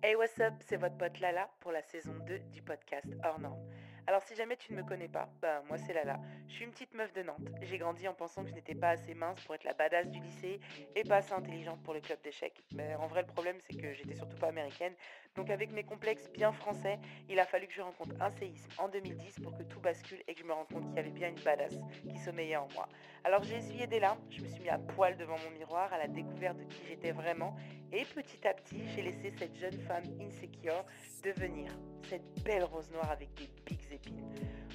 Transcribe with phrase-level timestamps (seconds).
[0.00, 3.58] Hey what's up, c'est votre pote Lala pour la saison 2 du podcast Hors Norme.
[4.06, 6.20] Alors si jamais tu ne me connais pas, bah moi c'est Lala.
[6.46, 7.48] Je suis une petite meuf de Nantes.
[7.62, 10.20] J'ai grandi en pensant que je n'étais pas assez mince pour être la badass du
[10.20, 10.60] lycée
[10.94, 12.62] et pas assez intelligente pour le club d'échecs.
[12.74, 14.94] Mais en vrai le problème c'est que j'étais surtout pas américaine.
[15.38, 16.98] Donc avec mes complexes bien français,
[17.28, 20.34] il a fallu que je rencontre un séisme en 2010 pour que tout bascule et
[20.34, 21.78] que je me rende compte qu'il y avait bien une badass
[22.10, 22.88] qui sommeillait en moi.
[23.22, 25.98] Alors j'ai essuyé des larmes, je me suis mis à poil devant mon miroir à
[25.98, 27.54] la découverte de qui j'étais vraiment
[27.92, 30.84] et petit à petit j'ai laissé cette jeune femme insecure
[31.22, 31.70] devenir
[32.08, 34.28] cette belle rose noire avec des pics épines.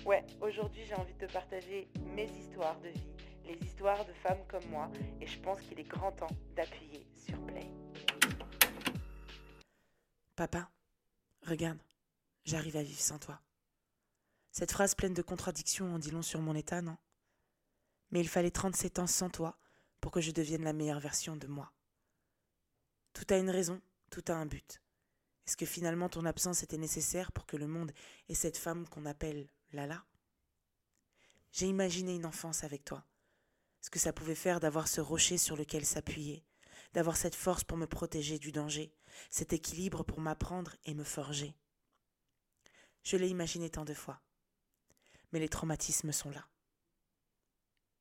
[0.05, 3.12] Ouais, aujourd'hui j'ai envie de te partager mes histoires de vie,
[3.48, 7.38] les histoires de femmes comme moi, et je pense qu'il est grand temps d'appuyer sur
[7.48, 7.73] play.
[10.35, 10.71] Papa,
[11.43, 11.79] regarde,
[12.43, 13.39] j'arrive à vivre sans toi.
[14.51, 16.97] Cette phrase pleine de contradictions en dit long sur mon état, non?
[18.09, 19.57] Mais il fallait 37 ans sans toi
[20.01, 21.71] pour que je devienne la meilleure version de moi.
[23.13, 24.81] Tout a une raison, tout a un but.
[25.45, 27.91] Est-ce que finalement ton absence était nécessaire pour que le monde
[28.27, 30.03] ait cette femme qu'on appelle Lala?
[31.51, 33.05] J'ai imaginé une enfance avec toi.
[33.81, 36.43] Ce que ça pouvait faire d'avoir ce rocher sur lequel s'appuyer,
[36.94, 38.94] d'avoir cette force pour me protéger du danger,
[39.30, 41.55] cet équilibre pour m'apprendre et me forger.
[43.04, 44.22] Je l'ai imaginé tant de fois.
[45.32, 46.48] Mais les traumatismes sont là.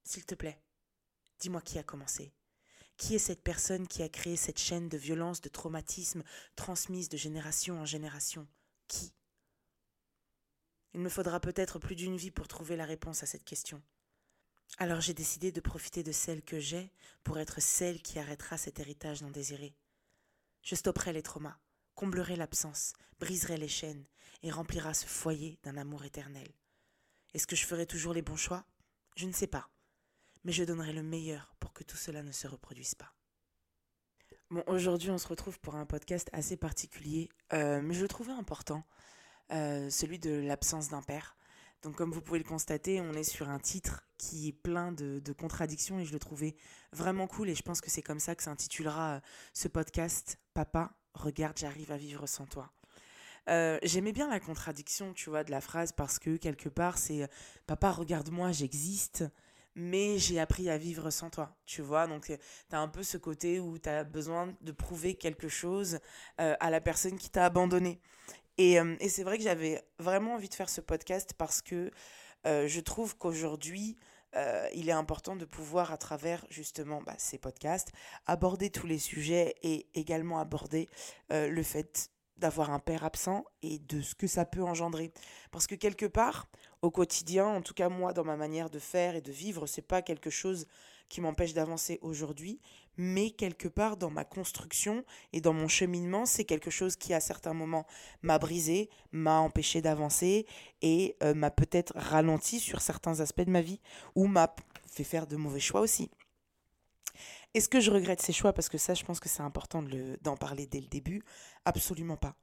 [0.05, 0.63] S'il te plaît,
[1.41, 2.33] dis-moi qui a commencé.
[2.99, 6.23] Qui est cette personne qui a créé cette chaîne de violence, de traumatisme
[6.57, 8.47] transmise de génération en génération?
[8.87, 9.13] Qui?
[10.95, 13.83] Il me faudra peut-être plus d'une vie pour trouver la réponse à cette question.
[14.79, 16.91] Alors j'ai décidé de profiter de celle que j'ai
[17.25, 19.75] pour être celle qui arrêtera cet héritage non désiré.
[20.63, 21.59] Je stopperai les traumas,
[21.95, 24.05] comblerai l'absence, briserai les chaînes
[24.43, 26.49] et remplira ce foyer d'un amour éternel.
[27.35, 28.65] Est-ce que je ferai toujours les bons choix?
[29.17, 29.69] Je ne sais pas
[30.45, 33.13] mais je donnerai le meilleur pour que tout cela ne se reproduise pas.
[34.51, 38.33] Bon, aujourd'hui, on se retrouve pour un podcast assez particulier, euh, mais je le trouvais
[38.33, 38.85] important,
[39.53, 41.37] euh, celui de l'absence d'un père.
[41.83, 45.21] Donc, comme vous pouvez le constater, on est sur un titre qui est plein de,
[45.33, 46.55] contradictions et je le trouvais
[46.93, 47.49] vraiment cool.
[47.49, 49.21] Et je pense que c'est comme ça que s'intitulera euh,
[49.53, 52.71] ce podcast Papa, regarde, j'arrive à vivre sans toi.
[53.83, 57.29] J'aimais bien la contradiction, tu vois, de la phrase parce que quelque part, c'est
[57.67, 59.25] Papa, regarde-moi, j'existe
[59.75, 62.07] mais j'ai appris à vivre sans toi, tu vois.
[62.07, 62.37] Donc, euh,
[62.69, 65.99] tu as un peu ce côté où tu as besoin de prouver quelque chose
[66.41, 68.01] euh, à la personne qui t'a abandonné.
[68.59, 71.91] Et, euh, et c'est vrai que j'avais vraiment envie de faire ce podcast parce que
[72.45, 73.97] je trouve qu'aujourd'hui,
[74.75, 77.93] il est important de pouvoir, à travers justement bah, ces podcasts,
[78.27, 80.89] aborder tous les sujets et également aborder
[81.31, 82.11] le fait
[82.43, 85.13] d'avoir un père absent et de ce que ça peut engendrer.
[85.53, 86.49] Parce que quelque part,
[86.83, 89.87] au quotidien, en tout cas moi dans ma manière de faire et de vivre, c'est
[89.87, 90.67] pas quelque chose
[91.13, 92.59] qui m'empêche d'avancer aujourd'hui,
[92.97, 97.21] mais quelque part dans ma construction et dans mon cheminement, c'est quelque chose qui à
[97.21, 97.87] certains moments
[98.23, 100.47] m'a brisé, m'a empêché d'avancer
[100.81, 103.79] et euh, m'a peut-être ralenti sur certains aspects de ma vie
[104.15, 104.57] ou m'a
[104.87, 106.11] fait faire de mauvais choix aussi.
[107.53, 108.55] Est-ce que je regrette ces choix?
[108.55, 109.85] Parce que ça, je pense que c'est important
[110.23, 111.23] d'en parler dès le début.
[111.67, 112.37] Absolument pas.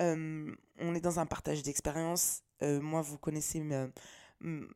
[0.00, 2.42] Euh, on est dans un partage d'expérience.
[2.62, 3.60] Euh, moi, vous connaissez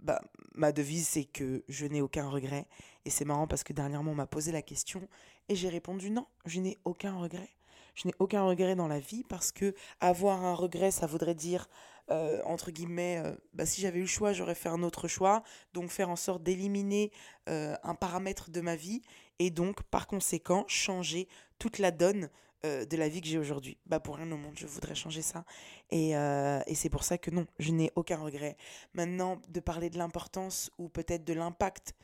[0.00, 0.20] bah,
[0.54, 2.66] ma devise, c'est que je n'ai aucun regret.
[3.04, 5.08] Et c'est marrant parce que dernièrement, on m'a posé la question
[5.48, 7.50] et j'ai répondu non, je n'ai aucun regret.
[7.94, 11.68] Je n'ai aucun regret dans la vie parce que avoir un regret, ça voudrait dire,
[12.10, 13.22] euh, entre guillemets,
[13.54, 15.42] bah, si j'avais eu le choix, j'aurais fait un autre choix.
[15.72, 17.10] Donc faire en sorte d'éliminer
[17.46, 19.02] un paramètre de ma vie
[19.38, 21.28] et donc par conséquent changer
[21.58, 22.28] toute la donne
[22.64, 23.76] euh, de la vie que j'ai aujourd'hui.
[23.86, 25.44] Bah pour rien au monde, je voudrais changer ça.
[25.90, 28.56] Et, euh, et c'est pour ça que non, je n'ai aucun regret.
[28.94, 31.94] Maintenant, de parler de l'importance ou peut-être de l'impact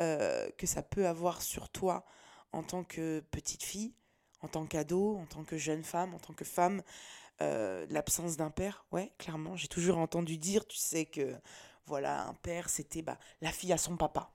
[0.00, 2.06] euh, que ça peut avoir sur toi
[2.52, 3.92] en tant que petite fille,
[4.40, 6.82] en tant qu'ado, en tant que jeune femme, en tant que femme,
[7.40, 11.36] l'absence d'un père, ouais, clairement, j'ai toujours entendu dire, tu sais que
[11.86, 14.30] voilà, un père, c'était bah, la fille à son papa.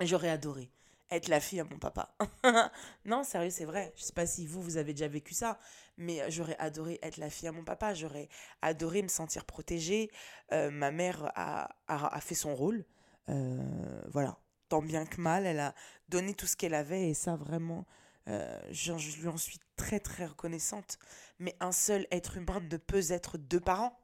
[0.00, 0.70] J'aurais adoré
[1.10, 2.14] être la fille à mon papa.
[3.04, 3.92] non, sérieux, c'est vrai.
[3.96, 5.58] Je sais pas si vous, vous avez déjà vécu ça,
[5.96, 7.94] mais euh, j'aurais adoré être la fille à mon papa.
[7.94, 8.28] J'aurais
[8.62, 10.10] adoré me sentir protégée.
[10.52, 12.84] Euh, ma mère a, a, fait son rôle.
[13.28, 14.38] Euh, voilà.
[14.68, 15.74] Tant bien que mal, elle a
[16.08, 17.86] donné tout ce qu'elle avait et ça, vraiment,
[18.28, 20.98] je, je, lui en suis très, très reconnaissante.
[21.40, 23.98] Mais un seul être humain ne peut être deux parents,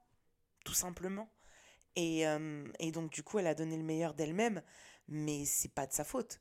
[0.65, 1.29] tout simplement.
[1.95, 2.25] Et,
[2.81, 4.61] et donc, du coup, elle a donné le meilleur d'elle-même,
[5.07, 6.41] mais c'est pas de sa faute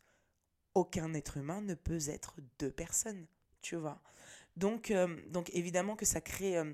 [0.76, 3.26] aucun être humain ne peut être deux personnes,
[3.62, 4.02] tu vois.
[4.58, 6.72] Donc, euh, donc évidemment que ça crée euh,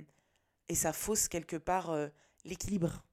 [0.70, 2.08] et ça fausse quelque part euh,
[2.46, 3.04] l'équilibre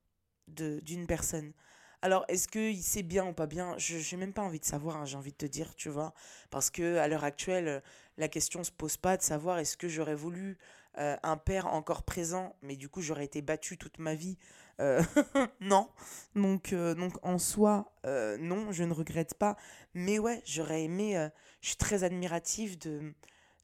[0.49, 1.53] d'une personne.
[2.01, 3.77] Alors, est-ce qu'il sait bien ou pas bien?
[3.77, 6.15] Je n'ai même pas envie de savoir, hein, j'ai envie de te dire, tu vois.
[6.49, 7.83] Parce que à l'heure actuelle,
[8.17, 10.57] la question se pose pas de savoir est-ce que j'aurais voulu
[10.95, 14.37] un père encore présent, mais du coup j'aurais été battue toute ma vie.
[14.81, 15.03] Euh,
[15.61, 15.89] non.
[16.35, 17.93] Donc, euh, donc en soi,
[18.39, 19.57] non, je ne regrette pas.
[19.95, 21.29] Mais ouais, j'aurais aimé.
[21.61, 23.15] je suis très admirative de,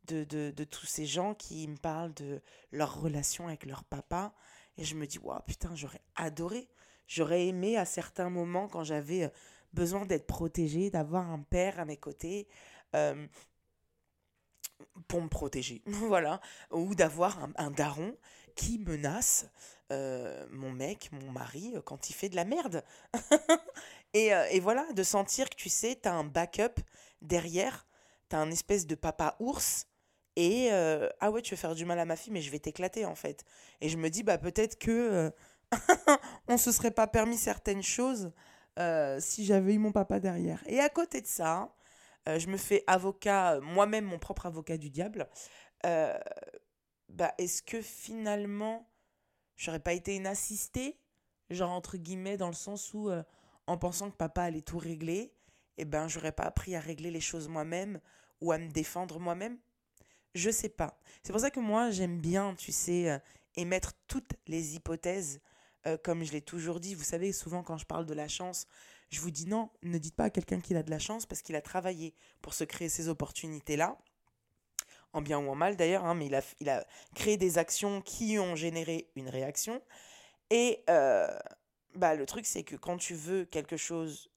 [0.07, 4.35] de, de, de, tous ces gens qui me parlent de leur relation avec leur papa.
[4.77, 6.69] Et je me dis, waouh, putain, j'aurais adoré.
[7.07, 9.31] J'aurais aimé à certains moments, quand j'avais
[9.73, 12.49] besoin d'être protégée, d'avoir un père à mes côtés
[15.09, 16.41] pour me protéger, voilà,
[16.71, 18.17] ou d'avoir un, daron
[18.57, 19.47] qui menace
[19.93, 22.83] euh, mon mec, mon mari, euh, quand il fait de la merde.
[24.15, 26.81] et, euh, et, voilà, de sentir que tu sais, t'as un backup
[27.21, 27.87] derrière,
[28.29, 29.87] t'as un espèce de papa ours,
[30.37, 30.71] et
[31.21, 33.15] ah ouais, tu veux faire du mal à ma fille, mais je vais t'éclater en
[33.15, 33.45] fait.
[33.81, 35.33] Et je me dis, bah peut-être que
[36.49, 38.33] on se serait pas permis certaines choses
[39.21, 40.61] si j'avais eu mon papa derrière.
[40.67, 41.73] Et à côté de ça,
[42.27, 45.29] je me fais avocat, moi-même mon propre avocat du diable,
[45.85, 48.89] bah, est-ce que finalement,
[49.57, 50.99] j'aurais pas été une assistée
[51.51, 53.23] Genre, entre guillemets, dans le sens où, euh,
[53.67, 55.35] en pensant que papa allait tout régler,
[55.77, 58.01] eh ben, j'aurais pas appris à régler les choses moi-même
[58.41, 59.59] ou à me défendre moi-même
[60.35, 60.99] Je sais pas.
[61.23, 63.21] C'est pour ça que moi, j'aime bien, tu sais,
[63.57, 65.41] émettre toutes les hypothèses,
[66.03, 66.95] comme je l'ai toujours dit.
[66.95, 68.67] Vous savez, souvent, quand je parle de la chance,
[69.11, 71.43] je vous dis non, ne dites pas à quelqu'un qu'il a de la chance parce
[71.43, 73.99] qu'il a travaillé pour se créer ces opportunités-là,
[75.15, 76.85] en bien ou en mal d'ailleurs, hein, mais il a, il a
[77.15, 79.81] créé des actions qui ont généré une réaction.
[80.51, 81.39] Et euh,
[81.95, 84.31] bah, le truc, c'est que quand tu veux quelque chose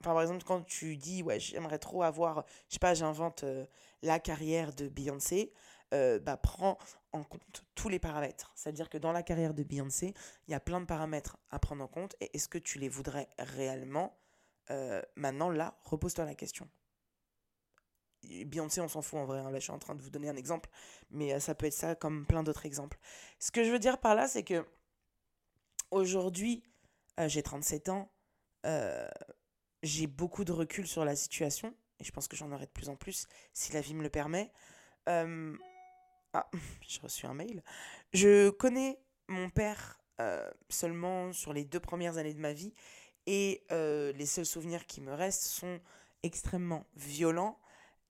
[0.00, 3.64] Enfin, par exemple, quand tu dis, ouais, j'aimerais trop avoir, je sais pas, j'invente euh,
[4.02, 5.54] la carrière de Beyoncé,
[5.94, 6.76] euh, bah, prends
[7.12, 8.52] en compte tous les paramètres.
[8.54, 10.12] C'est-à-dire que dans la carrière de Beyoncé,
[10.46, 12.14] il y a plein de paramètres à prendre en compte.
[12.20, 14.14] Et est-ce que tu les voudrais réellement?
[15.16, 16.68] Maintenant, là, repose-toi la question.
[18.22, 19.40] Beyoncé, on s'en fout en vrai.
[19.40, 19.50] Hein.
[19.50, 20.70] Là, je suis en train de vous donner un exemple.
[21.10, 22.98] Mais euh, ça peut être ça comme plein d'autres exemples.
[23.38, 24.66] Ce que je veux dire par là, c'est que
[25.90, 26.62] aujourd'hui,
[27.26, 28.10] j'ai 37 ans.
[29.82, 31.74] j'ai beaucoup de recul sur la situation.
[31.98, 34.08] Et je pense que j'en aurai de plus en plus si la vie me le
[34.08, 34.50] permet.
[36.32, 36.48] Ah,
[36.86, 37.62] j'ai reçu un mail.
[38.12, 42.74] Je connais mon père euh, seulement sur les deux premières années de ma vie
[43.26, 45.80] et euh, les seuls souvenirs qui me restent sont
[46.22, 47.58] extrêmement violents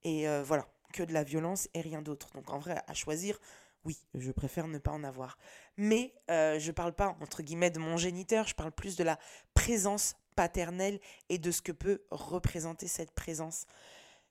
[0.03, 2.29] et euh, voilà, que de la violence et rien d'autre.
[2.33, 3.39] Donc en vrai, à choisir,
[3.85, 5.37] oui, je préfère ne pas en avoir.
[5.77, 9.17] Mais je parle pas, entre guillemets, de mon géniteur, je parle plus de la
[9.55, 10.99] présence paternelle
[11.29, 13.65] et de ce que peut représenter cette présence.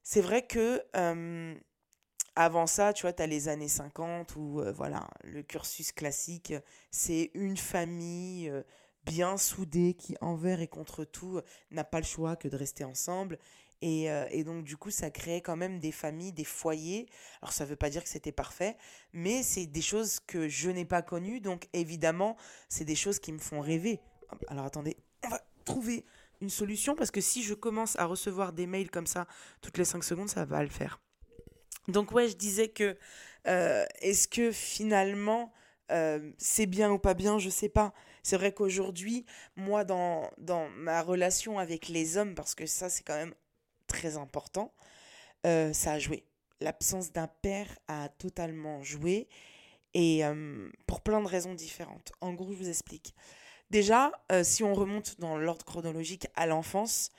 [0.02, 0.84] C'est vrai que
[2.36, 6.54] avant ça, tu vois, tu as les années 50 où, euh, voilà, le cursus classique,
[6.90, 8.62] c'est une famille euh,
[9.04, 11.40] bien soudée qui, envers et contre tout,
[11.70, 13.38] n'a pas le choix que de rester ensemble.
[13.82, 17.06] Et, euh, et, donc, du coup, ça créait quand même des familles, des foyers.
[17.40, 18.76] Alors, ça ne veut pas dire que c'était parfait,
[19.12, 21.40] mais c'est des choses que je n'ai pas connues.
[21.40, 22.36] Donc, évidemment,
[22.68, 24.00] c'est des choses qui me font rêver.
[24.48, 26.04] Alors, attendez, on va trouver
[26.40, 29.26] une solution parce que si je commence à recevoir des mails comme ça
[29.60, 31.00] toutes les 5 secondes, ça va le faire.
[31.88, 32.96] Donc ouais, je disais que
[33.46, 35.52] euh, est-ce que finalement
[35.90, 37.92] euh, c'est bien ou pas bien, je sais pas.
[38.22, 39.24] C'est vrai qu'aujourd'hui,
[39.56, 43.34] moi dans, dans ma relation avec les hommes, parce que ça c'est quand même
[43.90, 44.72] très important,
[45.46, 46.24] euh, ça a joué.
[46.60, 49.28] L'absence d'un père a totalement joué
[49.94, 50.22] et
[50.86, 52.12] pour plein de raisons différentes.
[52.20, 53.14] En gros, je vous explique.
[53.70, 57.10] Déjà, si on remonte dans l'ordre chronologique à l'enfance,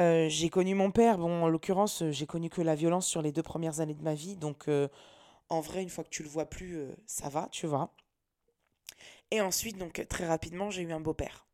[0.00, 1.18] euh, j'ai connu mon père.
[1.18, 4.02] Bon, en l'occurrence, euh, j'ai connu que la violence sur les deux premières années de
[4.02, 4.36] ma vie.
[4.36, 4.88] Donc, euh,
[5.50, 7.92] en vrai, une fois que tu le vois plus, ça va, tu vois.
[9.30, 11.46] Et ensuite, donc, très rapidement, j'ai eu un beau-père.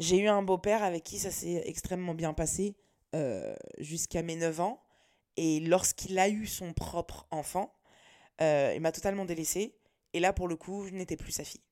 [0.00, 2.74] J'ai eu un beau-père avec qui ça s'est extrêmement bien passé
[3.78, 4.82] jusqu'à mes 9 ans.
[5.36, 7.74] Et lorsqu'il a eu son propre enfant,
[8.40, 9.74] il m'a totalement délaissé.
[10.12, 11.62] Et là, pour le coup, je n'étais plus sa fille.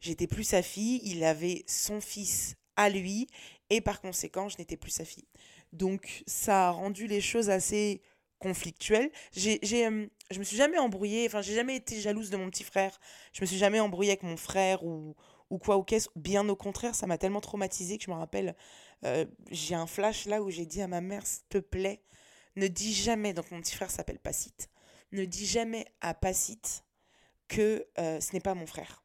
[0.00, 1.00] J'étais plus sa fille.
[1.04, 3.28] Il avait son fils à lui
[3.70, 5.26] et par conséquent, je n'étais plus sa fille.
[5.72, 8.02] Donc ça a rendu les choses assez
[8.38, 9.10] conflictuelles.
[9.32, 12.50] J'ai, j'ai, euh, je me suis jamais embrouillée, enfin j'ai jamais été jalouse de mon
[12.50, 13.00] petit frère.
[13.32, 15.16] Je me suis jamais embrouillée avec mon frère ou,
[15.50, 16.08] ou quoi ou qu'est-ce.
[16.16, 18.54] Bien au contraire, ça m'a tellement traumatisée que je me rappelle,
[19.04, 22.02] euh, j'ai un flash là où j'ai dit à ma mère, s'il te plaît,
[22.56, 24.68] ne dis jamais, donc mon petit frère s'appelle Pacite,
[25.12, 26.84] ne dis jamais à Pacite
[27.48, 29.04] que euh, ce n'est pas mon frère.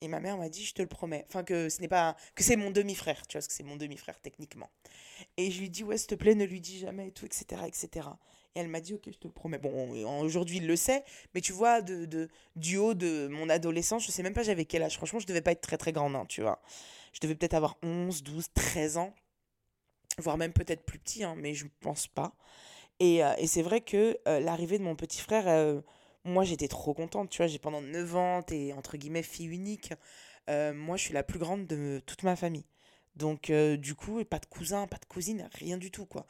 [0.00, 1.24] Et ma mère m'a dit, je te le promets.
[1.28, 2.14] Enfin, que ce n'est pas.
[2.34, 4.68] que c'est mon demi-frère, tu vois, parce que c'est mon demi-frère techniquement.
[5.38, 7.62] Et je lui dis, ouais, s'il te plaît, ne lui dis jamais, et tout, etc.,
[7.66, 8.08] etc.
[8.54, 9.58] Et elle m'a dit, ok, je te le promets.
[9.58, 14.06] Bon, aujourd'hui, il le sait, mais tu vois, de, de, du haut de mon adolescence,
[14.06, 14.96] je sais même pas j'avais quel âge.
[14.96, 16.60] Franchement, je devais pas être très très grande, hein, tu vois.
[17.12, 19.14] Je devais peut-être avoir 11, 12, 13 ans,
[20.18, 22.34] voire même peut-être plus petit, hein, mais je pense pas.
[23.00, 25.80] Et, euh, et c'est vrai que euh, l'arrivée de mon petit frère, euh,
[26.24, 29.92] moi j'étais trop contente, tu vois, j'ai pendant 9 ans, t'es entre guillemets fille unique.
[30.48, 32.66] moi je suis la plus grande de toute ma famille.
[33.16, 36.26] Donc du coup, pas de cousin, pas de cousine, rien du tout, quoi.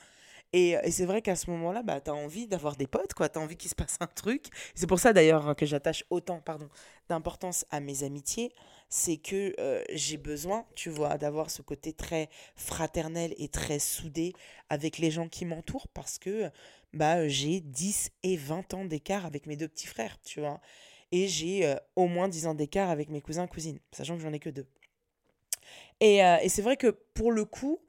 [0.57, 3.13] Et, et c'est vrai qu'à ce moment-là, bah, tu as envie d'avoir des potes.
[3.17, 4.47] Tu as envie qu'il se passe un truc.
[4.77, 6.69] C'est pour ça d'ailleurs que j'attache autant pardon,
[7.09, 8.53] d'importance à mes amitiés.
[8.89, 14.33] C'est que euh, j'ai besoin, tu vois, d'avoir ce côté très fraternel et très soudé
[14.69, 16.49] avec les gens qui m'entourent parce que
[16.93, 20.61] bah, j'ai 10 et 20 ans d'écart avec mes deux petits frères, tu vois.
[21.11, 24.33] Et j'ai euh, au moins 10 ans d'écart avec mes cousins cousines, sachant que j'en
[24.33, 24.69] ai que deux.
[25.99, 27.81] Et, euh, et c'est vrai que pour le coup,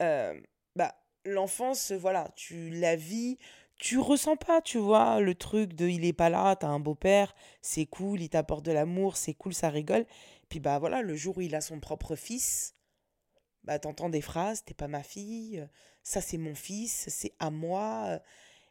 [0.00, 3.38] bah, l'enfance, voilà, tu la vis,
[3.76, 7.34] tu ressens pas, tu vois, le truc de il est pas là, t'as un beau-père,
[7.60, 10.06] c'est cool, il t'apporte de l'amour, c'est cool, ça rigole.
[10.48, 12.74] Puis bah voilà, le jour où il a son propre fils,
[13.64, 15.66] bah t'entends des phrases, t'es pas ma fille,
[16.02, 18.20] ça c'est mon fils, c'est à moi.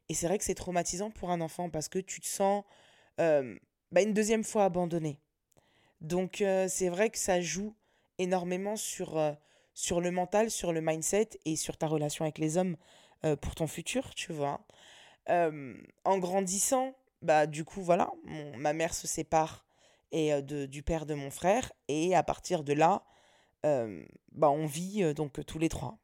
[0.09, 2.63] Et c'est vrai que c'est traumatisant pour un enfant parce que tu te sens
[3.17, 5.19] bah, une deuxième fois abandonné.
[6.01, 7.75] Donc c'est vrai que ça joue
[8.19, 9.17] énormément sur,
[9.73, 12.77] sur le mental, sur le mindset et sur ta relation avec les hommes
[13.25, 14.65] euh, pour ton futur, tu vois.
[15.29, 18.11] Euh, en grandissant, bah du coup voilà,
[18.57, 19.65] ma mère se sépare
[20.11, 23.03] et euh, de, du père de mon frère et à partir de là,
[24.33, 25.97] bah on vit donc tous les trois.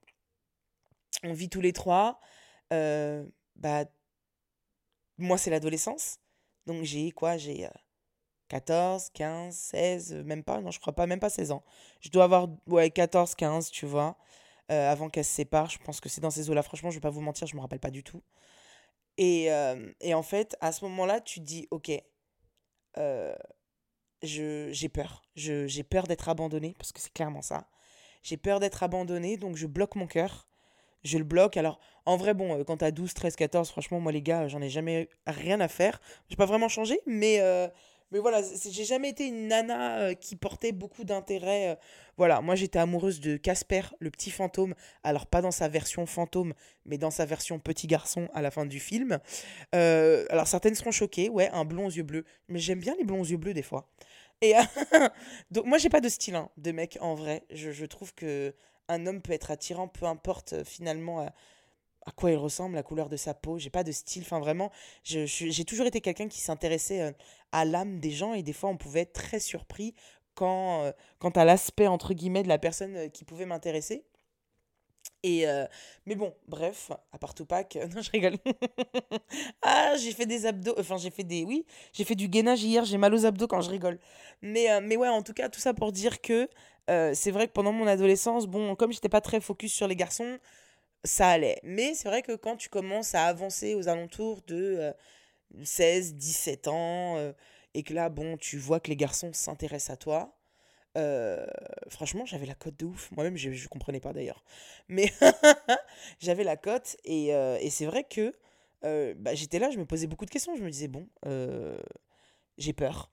[1.23, 2.21] On vit tous les trois.
[2.71, 3.85] bah
[5.17, 6.19] moi c'est l'adolescence,
[6.65, 7.67] donc j'ai quoi J'ai
[8.49, 11.63] 14, 15, 16, même pas, non, je crois pas, même pas 16 ans.
[12.01, 14.17] Je dois avoir, ouais, 14, 15, tu vois,
[14.71, 15.69] euh, avant qu'elle se sépare.
[15.69, 16.63] Je pense que c'est dans ces eaux-là.
[16.63, 18.23] Franchement, je vais pas vous mentir, je me rappelle pas du tout.
[19.17, 21.91] Et, euh, et en fait, à ce moment-là, tu te dis, ok,
[22.97, 23.35] euh,
[24.23, 25.21] j'ai peur.
[25.35, 27.69] J'ai peur d'être abandonnée, parce que c'est clairement ça.
[28.23, 30.47] J'ai peur d'être abandonnée, donc je bloque mon cœur.
[31.03, 31.55] Je le bloque.
[31.55, 34.69] Alors, en vrai, bon, quand t'as 12, 13, 14, franchement, moi, les gars, j'en ai
[34.69, 36.01] jamais rien à faire.
[36.29, 37.39] J'ai pas vraiment changé, mais
[38.11, 41.69] mais voilà, j'ai jamais été une nana euh, qui portait beaucoup d'intérêt.
[41.69, 41.75] Euh.
[42.17, 44.73] voilà, moi j'étais amoureuse de Casper, le petit fantôme.
[45.03, 46.53] Alors pas dans sa version fantôme,
[46.85, 49.19] mais dans sa version petit garçon à la fin du film.
[49.75, 52.25] Euh, alors certaines seront choquées, ouais, un blond aux yeux bleus.
[52.47, 53.87] Mais j'aime bien les blonds aux yeux bleus des fois.
[54.41, 54.53] Et
[55.51, 57.43] donc moi j'ai pas de style hein, de mec en vrai.
[57.51, 58.55] Je, je, trouve que
[58.87, 61.29] un homme peut être attirant, peu importe finalement
[62.15, 63.57] quoi il ressemble, la couleur de sa peau.
[63.57, 64.23] J'ai pas de style.
[64.23, 64.71] Enfin, vraiment,
[65.03, 67.11] j'ai toujours été quelqu'un qui s'intéressait euh,
[67.51, 69.95] à l'âme des gens et des fois, on pouvait être très surpris
[70.35, 74.05] quand, euh, quant à l'aspect, entre guillemets, de la personne euh, qui pouvait m'intéresser.
[75.23, 75.45] Et
[76.05, 78.37] mais bon, bref, à part Tupac, non, je rigole.
[79.61, 82.85] ah, j'ai fait des abdos, enfin, j'ai fait des, oui, j'ai fait du gainage hier,
[82.85, 83.99] j'ai mal aux abdos quand je rigole.
[84.41, 86.47] Mais, mais ouais, en tout cas, tout ça pour dire que
[86.87, 90.39] c'est vrai que pendant mon adolescence, bon, comme j'étais pas très focus sur les garçons,
[91.03, 91.59] ça allait.
[91.63, 94.93] Mais c'est vrai que quand tu commences à avancer aux alentours de
[95.63, 97.33] 16, euh, 17 ans, euh,
[97.73, 100.35] et que là, bon, tu vois que les garçons s'intéressent à toi,
[100.97, 101.45] euh,
[101.89, 103.11] franchement, j'avais la cote de ouf.
[103.11, 104.43] Moi-même, je ne comprenais pas d'ailleurs.
[104.89, 105.11] Mais
[106.19, 108.33] j'avais la cote, et, et c'est vrai que
[109.15, 110.55] bah, j'étais là, je me posais beaucoup de questions.
[110.55, 111.07] Je me disais, bon,
[112.57, 113.11] j'ai peur.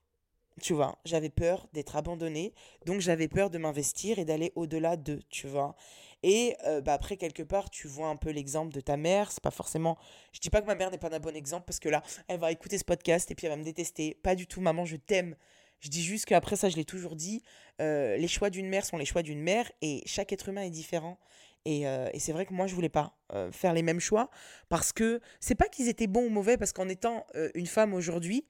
[0.63, 2.55] Tu vois, j'avais peur d'être abandonnée,
[2.87, 5.77] donc j'avais peur de m'investir et d'aller au-delà d'eux, tu vois.
[6.23, 9.31] Et euh, bah, après, quelque part, tu vois un peu l'exemple de ta mère.
[9.31, 9.99] C'est pas forcément.
[10.33, 12.41] Je dis pas que ma mère n'est pas un bon exemple parce que là, elle
[12.41, 14.19] va écouter ce podcast et puis elle va me détester.
[14.23, 15.37] Pas du tout, maman, je t'aime.
[15.81, 17.43] Je dis juste qu'après ça, je l'ai toujours dit,
[17.83, 20.71] euh, les choix d'une mère sont les choix d'une mère et chaque être humain est
[20.71, 21.19] différent.
[21.67, 23.17] Et, euh, et c'est vrai que moi, je voulais pas
[23.51, 24.31] faire les mêmes choix
[24.69, 28.47] parce que c'est pas qu'ils étaient bons ou mauvais, parce qu'en étant une femme aujourd'hui,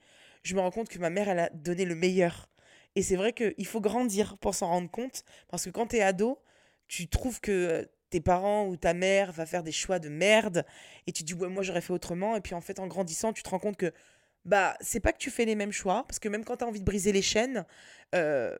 [0.46, 2.48] je me rends compte que ma mère, elle a donné le meilleur.
[2.94, 6.02] Et c'est vrai qu'il faut grandir pour s'en rendre compte parce que quand tu es
[6.02, 6.38] ado,
[6.86, 10.64] tu trouves que tes parents ou ta mère va faire des choix de merde
[11.08, 13.42] et tu dis ouais moi j'aurais fait autrement et puis en fait en grandissant tu
[13.42, 13.92] te rends compte que
[14.44, 16.68] bah c'est pas que tu fais les mêmes choix parce que même quand tu as
[16.68, 17.66] envie de briser les chaînes
[18.14, 18.56] euh,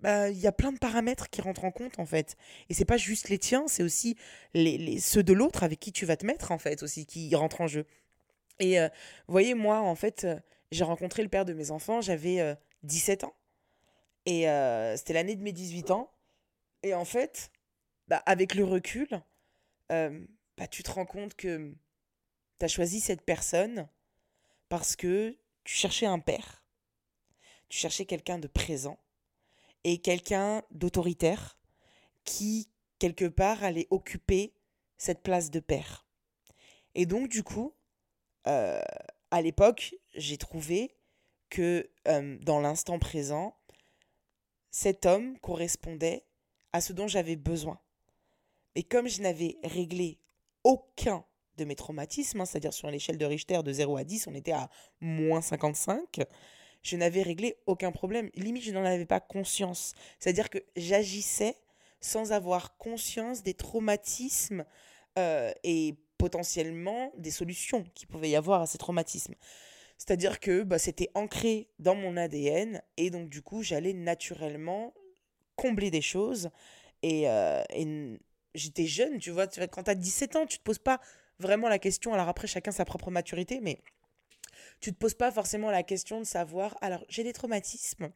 [0.00, 2.36] bah il y a plein de paramètres qui rentrent en compte en fait
[2.68, 4.16] et c'est pas juste les tiens c'est aussi
[4.52, 7.32] les, les, ceux de l'autre avec qui tu vas te mettre en fait aussi qui
[7.36, 7.86] rentrent en jeu
[8.58, 8.88] et euh,
[9.28, 13.24] vous voyez moi en fait euh, j'ai rencontré le père de mes enfants j'avais 17
[13.24, 13.34] ans.
[14.26, 14.46] Et
[14.96, 16.10] c'était l'année de mes 18 ans.
[16.82, 17.50] Et en fait
[18.08, 19.22] bah, avec le recul,
[19.92, 21.74] euh, bah, tu te rends compte que
[22.58, 23.86] tu as choisi cette personne
[24.70, 26.64] parce que tu cherchais un père,
[27.68, 28.98] tu cherchais quelqu'un de présent
[29.84, 31.58] et quelqu'un d'autoritaire
[32.24, 34.54] qui, quelque part, allait occuper
[34.96, 36.06] cette place de père.
[36.94, 37.74] Et donc, du coup,
[38.46, 38.80] euh,
[39.30, 40.94] à l'époque, j'ai trouvé
[41.50, 43.56] que euh, dans l'instant présent,
[44.70, 46.24] cet homme correspondait
[46.72, 47.80] à ce dont j'avais besoin.
[48.74, 50.18] Et comme je n'avais réglé
[50.64, 51.24] aucun
[51.56, 54.52] de mes traumatismes, hein, c'est-à-dire sur l'échelle de Richter de 0 à 10, on était
[54.52, 54.70] à
[55.00, 56.20] moins 55,
[56.82, 58.30] je n'avais réglé aucun problème.
[58.34, 59.94] Limite, je n'en avais pas conscience.
[60.18, 61.56] C'est-à-dire que j'agissais
[62.00, 64.64] sans avoir conscience des traumatismes
[65.18, 69.34] euh, et potentiellement des solutions qu'il pouvait y avoir à ces traumatismes.
[69.98, 74.94] C'est-à-dire que bah, c'était ancré dans mon ADN et donc du coup j'allais naturellement
[75.56, 76.50] combler des choses
[77.02, 78.18] et, euh, et
[78.54, 81.00] j'étais jeune, tu vois, quand tu as 17 ans, tu te poses pas
[81.38, 83.80] vraiment la question, alors après chacun sa propre maturité, mais
[84.80, 88.08] tu te poses pas forcément la question de savoir, alors j'ai des traumatismes,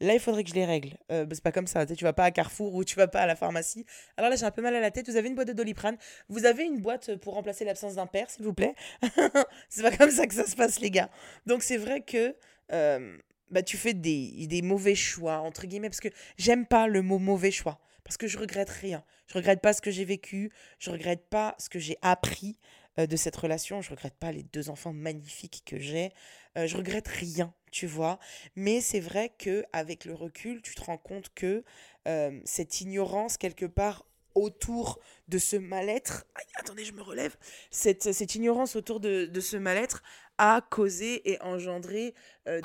[0.00, 0.96] là il faudrait que je les règle.
[1.12, 3.20] Euh, bah, c'est pas comme ça, tu vas pas à Carrefour ou tu vas pas
[3.20, 3.84] à la pharmacie.
[4.16, 5.96] Alors là j'ai un peu mal à la tête, vous avez une boîte de doliprane,
[6.28, 8.74] vous avez une boîte pour remplacer l'absence d'un père, s'il vous plaît?
[9.68, 11.10] c'est pas comme ça que ça se passe les gars.
[11.46, 12.36] Donc c'est vrai que...
[12.72, 13.16] Euh,
[13.50, 17.18] bah, tu fais des, des mauvais choix, entre guillemets, parce que j'aime pas le mot
[17.18, 19.04] mauvais choix, parce que je regrette rien.
[19.28, 22.58] Je regrette pas ce que j'ai vécu, je regrette pas ce que j'ai appris,
[22.98, 23.82] euh, de cette relation.
[23.82, 26.12] Je regrette pas les deux enfants magnifiques que j'ai.
[26.56, 28.18] Euh, je regrette rien, tu vois.
[28.54, 31.64] Mais c'est vrai que avec le recul, tu te rends compte que
[32.08, 36.26] euh, cette ignorance quelque part autour de ce mal-être,
[36.56, 37.36] attendez, je me relève,
[37.70, 40.02] cette, cette ignorance autour de, de ce mal-être
[40.36, 42.12] a causé et engendré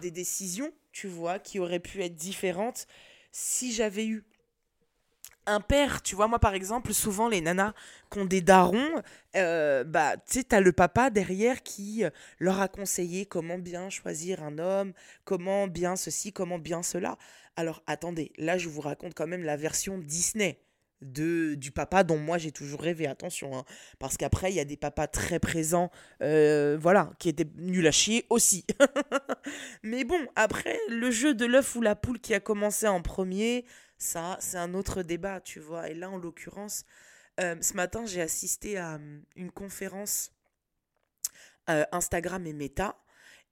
[0.02, 2.88] des décisions, tu vois, qui auraient pu être différentes
[3.32, 4.26] si j'avais eu
[5.46, 7.74] un père, tu vois, moi par exemple, souvent les nanas
[8.12, 9.02] qui ont des darons,
[9.36, 13.90] euh, bah, tu sais, t'as le papa derrière qui euh, leur a conseillé comment bien
[13.90, 14.94] choisir un homme,
[15.26, 17.18] comment bien ceci, comment bien cela.
[17.56, 20.60] Alors attendez, là je vous raconte quand même la version Disney
[21.02, 23.66] de du papa dont moi j'ai toujours rêvé attention hein.
[24.00, 25.90] parce qu'après il y a des papas très présents
[26.22, 28.66] euh, voilà qui étaient nuls à chier aussi
[29.84, 33.66] mais bon après le jeu de l'œuf ou la poule qui a commencé en premier
[34.02, 35.90] ça, c'est un autre débat, tu vois.
[35.90, 36.86] Et là, en l'occurrence,
[37.40, 40.32] euh, ce matin, j'ai assisté à hum, une conférence
[41.70, 42.98] euh, Instagram et Meta.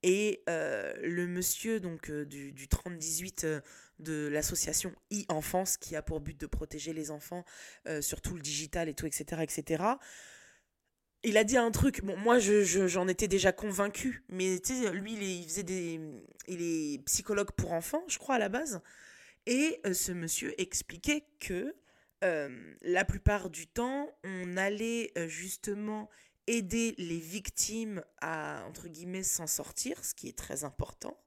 [0.02, 3.46] Et euh, le monsieur donc du, du 3018
[4.00, 7.44] de l'association e-enfance qui a pour but de protéger les enfants
[8.00, 9.84] sur tout le digital et tout, etc., etc.,
[11.24, 14.62] il a dit un truc, bon, moi j'en je, j'en étais déjà convaincu, mais
[14.94, 16.00] lui il, faisait des.
[16.48, 18.82] Il est psychologue pour enfants, je crois, à la base.
[19.46, 21.76] Et euh, ce monsieur expliquait que
[22.24, 26.10] euh, la plupart du temps, on allait euh, justement
[26.48, 28.66] aider les victimes à,
[29.24, 31.22] s'en sortir, ce qui est très important.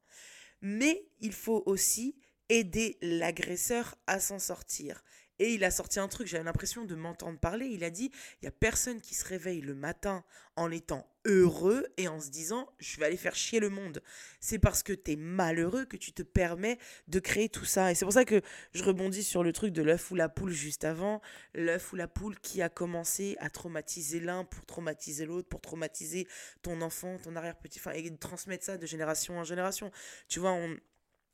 [0.61, 5.03] Mais il faut aussi aider l'agresseur à s'en sortir.
[5.42, 7.66] Et il a sorti un truc, j'avais l'impression de m'entendre parler.
[7.66, 10.22] Il a dit il y a personne qui se réveille le matin
[10.55, 14.05] en étant heureux et en se disant je vais aller faire chier le monde.
[14.38, 16.78] C'est parce que tu es malheureux que tu te permets
[17.09, 17.90] de créer tout ça.
[17.90, 18.40] Et c'est pour ça que
[18.72, 21.20] je rebondis sur le truc de l'œuf ou la poule juste avant.
[21.55, 26.28] L'œuf ou la poule qui a commencé à traumatiser l'un pour traumatiser l'autre, pour traumatiser
[26.62, 29.90] ton enfant, ton arrière-petit, enfin, et transmettre ça de génération en génération.
[30.28, 30.57] Tu vois,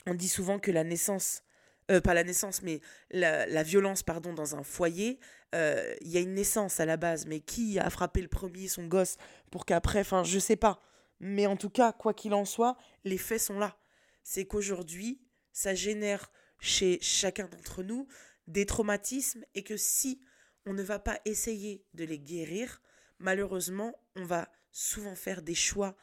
[0.07, 1.42] on dit souvent que la naissance
[1.90, 5.18] euh, pas la naissance, mais la, violence, pardon, dans un foyer,
[5.55, 8.68] euh, il y a une naissance à la base, mais qui a frappé le premier
[8.68, 9.16] son gosse
[9.51, 10.81] pour qu'après, enfin, je sais pas.
[11.20, 13.77] Mais en tout cas, quoi qu'il en soit, les faits sont là.
[14.22, 15.20] C'est qu'aujourd'hui,
[15.53, 18.07] ça génère chez chacun d'entre nous
[18.46, 20.20] des traumatismes et que si
[20.66, 22.83] on ne va pas essayer de les guérir,
[23.18, 25.96] malheureusement, on va souvent faire des choix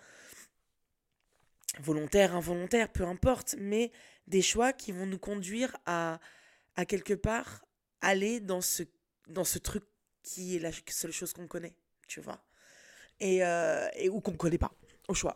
[1.79, 3.91] volontaires, involontaires, peu importe, mais
[4.27, 6.19] des choix qui vont nous conduire à,
[6.75, 7.65] à quelque part
[8.01, 8.83] aller dans ce,
[9.27, 9.83] dans ce truc
[10.23, 11.75] qui est la seule chose qu'on connaît,
[12.07, 12.43] tu vois.
[13.19, 14.71] Et, euh, et ou qu'on ne connaît pas,
[15.07, 15.35] au choix.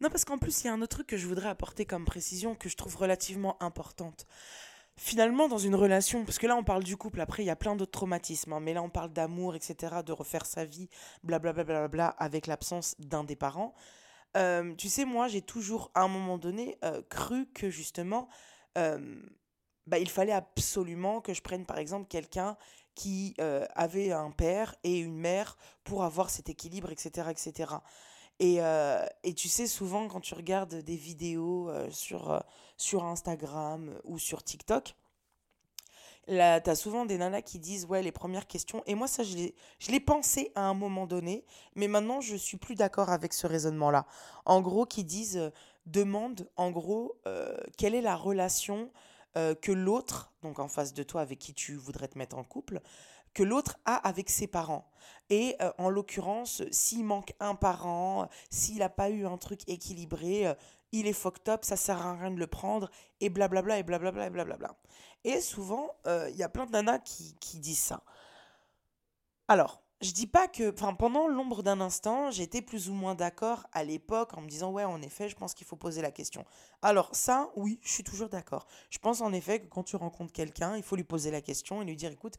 [0.00, 2.04] Non, parce qu'en plus, il y a un autre truc que je voudrais apporter comme
[2.04, 4.26] précision que je trouve relativement importante.
[4.96, 7.56] Finalement, dans une relation, parce que là, on parle du couple, après, il y a
[7.56, 10.88] plein d'autres traumatismes, hein, mais là, on parle d'amour, etc., de refaire sa vie,
[11.22, 13.74] blablabla, bla, bla, bla, avec l'absence d'un des parents.
[14.38, 18.28] Euh, tu sais, moi, j'ai toujours, à un moment donné, euh, cru que justement,
[18.76, 19.20] euh,
[19.86, 22.56] bah, il fallait absolument que je prenne, par exemple, quelqu'un
[22.94, 23.36] qui
[23.76, 27.28] avait un père et une mère pour avoir cet équilibre, etc.
[27.30, 27.74] etc.
[28.40, 28.56] Et,
[29.22, 32.42] et tu sais, souvent, quand tu regardes des vidéos sur,
[32.76, 34.96] sur Instagram ou sur TikTok,
[36.28, 38.82] Là, t'as souvent des nanas qui disent, ouais, les premières questions.
[38.86, 42.74] Et moi, ça, je l'ai pensé à un moment donné, mais maintenant, je suis plus
[42.74, 44.04] d'accord avec ce raisonnement-là.
[44.44, 45.50] En gros, qui disent, euh,
[45.86, 48.90] demande, en gros, euh, quelle est la relation
[49.38, 52.44] euh, que l'autre, donc en face de toi, avec qui tu voudrais te mettre en
[52.44, 52.82] couple,
[53.32, 54.90] que l'autre a avec ses parents.
[55.30, 60.54] Et en l'occurrence, s'il manque un parent, s'il n'a pas eu un truc équilibré,
[60.92, 64.26] il est fucked up, ça sert à rien de le prendre, et blablabla, et blablabla,
[64.26, 64.74] et blablabla.
[65.24, 68.02] Et souvent, il y a plein de nanas qui, qui disent ça.
[69.48, 73.66] Alors, je dis pas que, enfin, pendant l'ombre d'un instant, j'étais plus ou moins d'accord
[73.72, 76.44] à l'époque en me disant, ouais, en effet, je pense qu'il faut poser la question.
[76.82, 78.66] Alors, ça, oui, je suis toujours d'accord.
[78.90, 81.82] Je pense en effet que quand tu rencontres quelqu'un, il faut lui poser la question
[81.82, 82.34] et lui dire, écoute,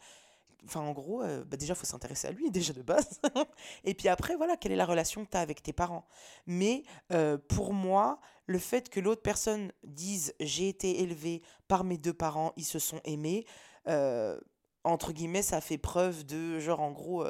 [0.66, 3.20] enfin, en gros, euh, bah, déjà, il faut s'intéresser à lui, déjà de base.
[3.84, 6.06] et puis après, voilà, quelle est la relation que tu as avec tes parents.
[6.48, 11.98] Mais euh, pour moi, le fait que l'autre personne dise, j'ai été élevé par mes
[11.98, 13.46] deux parents, ils se sont aimés,
[13.88, 14.40] euh,
[14.84, 17.26] entre guillemets, ça fait preuve de genre en gros,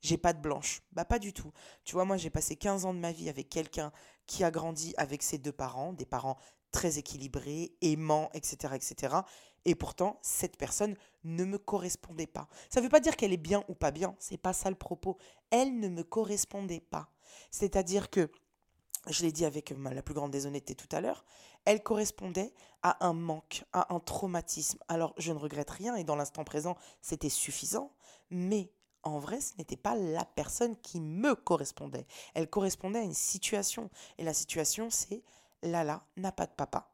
[0.00, 0.82] j'ai pas de blanche.
[0.92, 1.52] Bah pas du tout.
[1.84, 3.92] Tu vois, moi j'ai passé 15 ans de ma vie avec quelqu'un
[4.26, 6.38] qui a grandi avec ses deux parents, des parents
[6.74, 9.16] très équilibrés, aimants, etc., etc.
[9.64, 12.48] Et pourtant, cette personne ne me correspondait pas.
[12.68, 14.76] Ça ne veut pas dire qu'elle est bien ou pas bien, c'est pas ça le
[14.76, 15.16] propos.
[15.50, 17.08] Elle ne me correspondait pas.
[17.50, 18.30] C'est-à-dire que
[19.08, 21.24] je l'ai dit avec la plus grande déshonnêteté tout à l'heure,
[21.64, 24.78] elle correspondait à un manque, à un traumatisme.
[24.88, 27.92] Alors je ne regrette rien et dans l'instant présent c'était suffisant,
[28.30, 28.70] mais
[29.02, 32.06] en vrai ce n'était pas la personne qui me correspondait.
[32.34, 35.22] Elle correspondait à une situation et la situation c'est
[35.62, 36.93] Lala n'a pas de papa.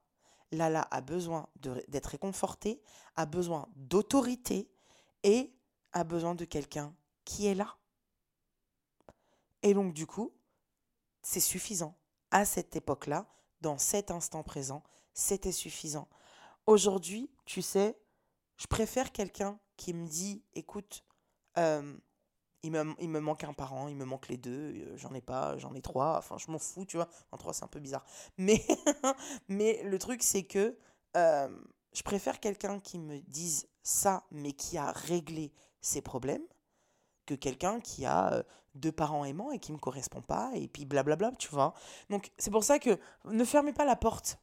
[0.52, 1.48] Lala a besoin
[1.88, 2.82] d'être réconfortée,
[3.16, 4.70] a besoin d'autorité
[5.22, 5.54] et
[5.92, 7.76] a besoin de quelqu'un qui est là.
[9.62, 10.32] Et donc du coup,
[11.22, 11.96] c'est suffisant
[12.30, 13.26] à cette époque-là,
[13.60, 14.82] dans cet instant présent,
[15.12, 16.08] c'était suffisant.
[16.66, 18.00] Aujourd'hui, tu sais,
[18.56, 21.04] je préfère quelqu'un qui me dit, écoute,
[21.58, 21.96] euh,
[22.62, 25.20] il, me, il me manque un parent, il me manque les deux, euh, j'en ai
[25.20, 27.08] pas, j'en ai trois, enfin je m'en fous, tu vois.
[27.32, 28.04] En trois, c'est un peu bizarre.
[28.38, 28.64] Mais,
[29.48, 30.76] mais le truc, c'est que
[31.16, 31.48] euh,
[31.92, 36.42] je préfère quelqu'un qui me dise ça, mais qui a réglé ses problèmes,
[37.26, 38.44] que quelqu'un qui a
[38.74, 41.74] deux parents aimants et qui me correspond pas, et puis blablabla, tu vois.
[42.08, 44.38] Donc c'est pour ça que ne fermez pas la porte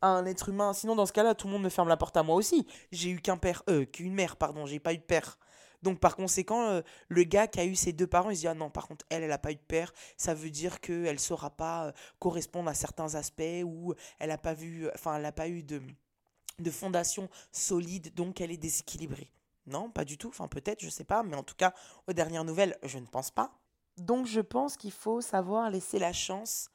[0.00, 2.16] à un être humain, sinon dans ce cas-là, tout le monde me ferme la porte
[2.16, 2.66] à moi aussi.
[2.92, 5.38] J'ai eu qu'un père, euh, qu'une mère, pardon, j'ai pas eu de père.
[5.82, 8.48] Donc par conséquent, euh, le gars qui a eu ses deux parents, il se dit
[8.48, 11.04] ah non, par contre elle, elle a pas eu de père, ça veut dire que
[11.04, 15.32] elle saura pas euh, correspondre à certains aspects ou elle a pas vu, enfin elle
[15.32, 15.80] pas eu de
[16.58, 19.30] de fondation solide, donc elle est déséquilibrée.
[19.66, 20.28] Non, pas du tout.
[20.28, 21.74] Enfin peut-être, je sais pas, mais en tout cas
[22.06, 23.52] aux dernières nouvelles, je ne pense pas.
[23.96, 26.70] Donc je pense qu'il faut savoir laisser la chance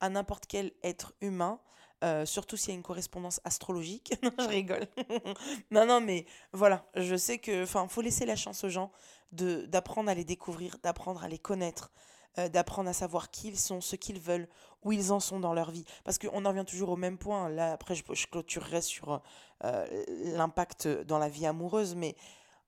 [0.00, 1.60] à n'importe quel être humain,
[2.04, 4.14] euh, surtout s'il y a une correspondance astrologique.
[4.22, 4.86] non, je rigole.
[5.70, 8.92] non, non, mais voilà, je sais que, enfin, faut laisser la chance aux gens
[9.32, 11.90] de d'apprendre à les découvrir, d'apprendre à les connaître,
[12.38, 14.48] euh, d'apprendre à savoir qui ils sont, ce qu'ils veulent,
[14.82, 15.84] où ils en sont dans leur vie.
[16.04, 17.48] Parce qu'on en revient toujours au même point.
[17.48, 19.22] Là, après, je, je clôturerai sur
[19.64, 20.04] euh,
[20.36, 22.14] l'impact dans la vie amoureuse, mais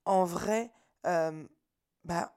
[0.05, 0.73] en vrai,
[1.05, 2.33] bah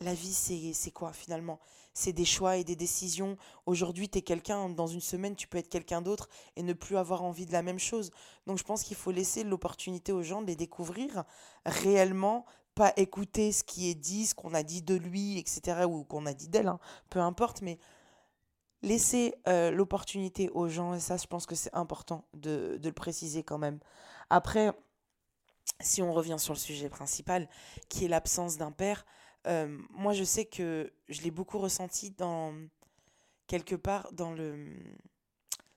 [0.00, 0.32] la vie,
[0.74, 1.60] c'est quoi finalement?
[1.94, 3.36] C'est des choix et des décisions.
[3.66, 6.96] Aujourd'hui, tu es quelqu'un, dans une semaine, tu peux être quelqu'un d'autre et ne plus
[6.96, 8.10] avoir envie de la même chose.
[8.46, 11.24] Donc je pense qu'il faut laisser l'opportunité aux gens de les découvrir
[11.64, 16.02] réellement, pas écouter ce qui est dit, ce qu'on a dit de lui, etc., ou
[16.04, 16.80] qu'on a dit d'elle, hein.
[17.08, 17.78] peu importe, mais
[18.82, 22.94] laisser euh, l'opportunité aux gens, et ça, je pense que c'est important de, de le
[22.94, 23.78] préciser quand même.
[24.30, 24.72] Après,
[25.80, 27.48] si on revient sur le sujet principal,
[27.88, 29.06] qui est l'absence d'un père,
[29.46, 32.54] euh, moi, je sais que je l'ai beaucoup ressenti dans
[33.46, 34.72] quelque part dans le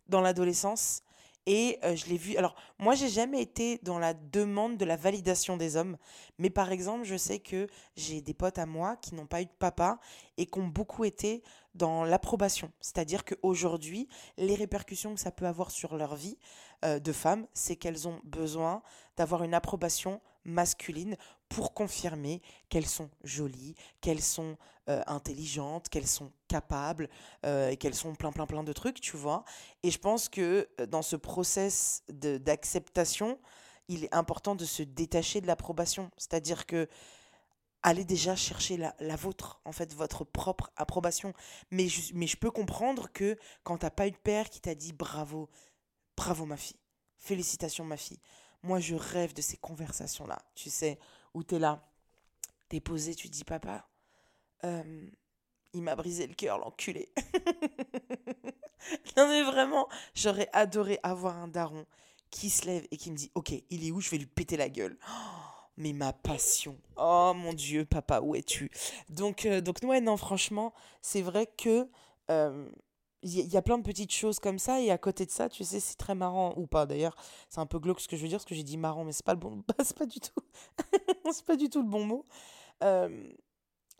[0.07, 1.03] dans l'adolescence
[1.47, 2.35] et euh, je l'ai vu.
[2.35, 5.97] Alors, moi, j'ai jamais été dans la demande de la validation des hommes,
[6.37, 9.45] mais par exemple, je sais que j'ai des potes à moi qui n'ont pas eu
[9.45, 9.97] de papa
[10.35, 11.41] et qui ont beaucoup été
[11.73, 12.71] dans l'approbation.
[12.81, 16.37] C'est-à-dire qu'aujourd'hui, les répercussions que ça peut avoir sur leur vie
[16.83, 18.83] euh, de femme, c'est qu'elles ont besoin
[19.15, 21.15] d'avoir une approbation masculines
[21.49, 24.57] pour confirmer qu'elles sont jolies, qu'elles sont
[24.89, 27.09] euh, intelligentes, qu'elles sont capables
[27.45, 29.43] euh, et qu'elles sont plein plein plein de trucs, tu vois.
[29.83, 33.39] Et je pense que euh, dans ce process d'acceptation,
[33.87, 36.11] il est important de se détacher de l'approbation.
[36.17, 36.87] C'est-à-dire que
[37.83, 41.33] allez déjà chercher la, la, vôtre, en fait, votre propre approbation.
[41.71, 44.75] Mais je, mais je peux comprendre que quand t'as pas eu de père qui t'a
[44.75, 45.49] dit bravo,
[46.17, 46.79] bravo ma fille,
[47.17, 48.19] félicitations ma fille,
[48.63, 50.99] moi, je rêve de ces conversations-là, tu sais,
[51.37, 51.87] où tu es là,
[52.69, 53.87] tu es posé, tu dis, papa,
[54.63, 55.07] euh,
[55.73, 57.09] il m'a brisé le cœur, l'enculé.
[59.17, 61.85] non, mais vraiment, j'aurais adoré avoir un daron
[62.31, 64.57] qui se lève et qui me dit, ok, il est où, je vais lui péter
[64.57, 64.97] la gueule.
[65.77, 66.75] mais ma passion.
[66.95, 68.71] Oh mon Dieu, papa, où es-tu?
[69.09, 70.73] Donc, euh, donc non, franchement,
[71.03, 71.87] c'est vrai que
[72.31, 72.67] euh,
[73.23, 75.63] il y, a plein de petites choses comme ça et à côté de ça tu
[75.63, 76.53] sais c'est très marrant.
[76.55, 77.15] Ou pas d'ailleurs.
[77.49, 79.11] C'est un peu glauque ce que je veux dire ce que j'ai dit marrant mais
[79.11, 80.41] c'est pas le bon c'est pas du tout
[81.31, 82.25] c'est pas du tout le bon mot.
[82.83, 83.27] Euh,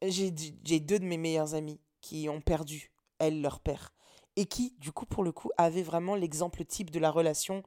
[0.04, 3.94] j'ai deux de mes meilleures amies qui ont perdu elles leur père
[4.36, 7.64] et qui du coup pour le coup avaient vraiment l'exemple type de la relation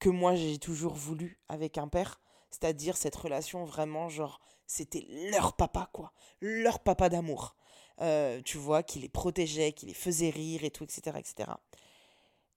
[0.00, 2.20] que moi j'ai toujours voulu avec un père.
[2.50, 6.12] C'est-à-dire cette relation vraiment genre c'était leur papa quoi.
[6.40, 7.54] Leur papa d'amour
[8.00, 11.16] euh, tu vois, qui les protégeait, qui les faisait rire et tout, etc.
[11.18, 11.50] etc.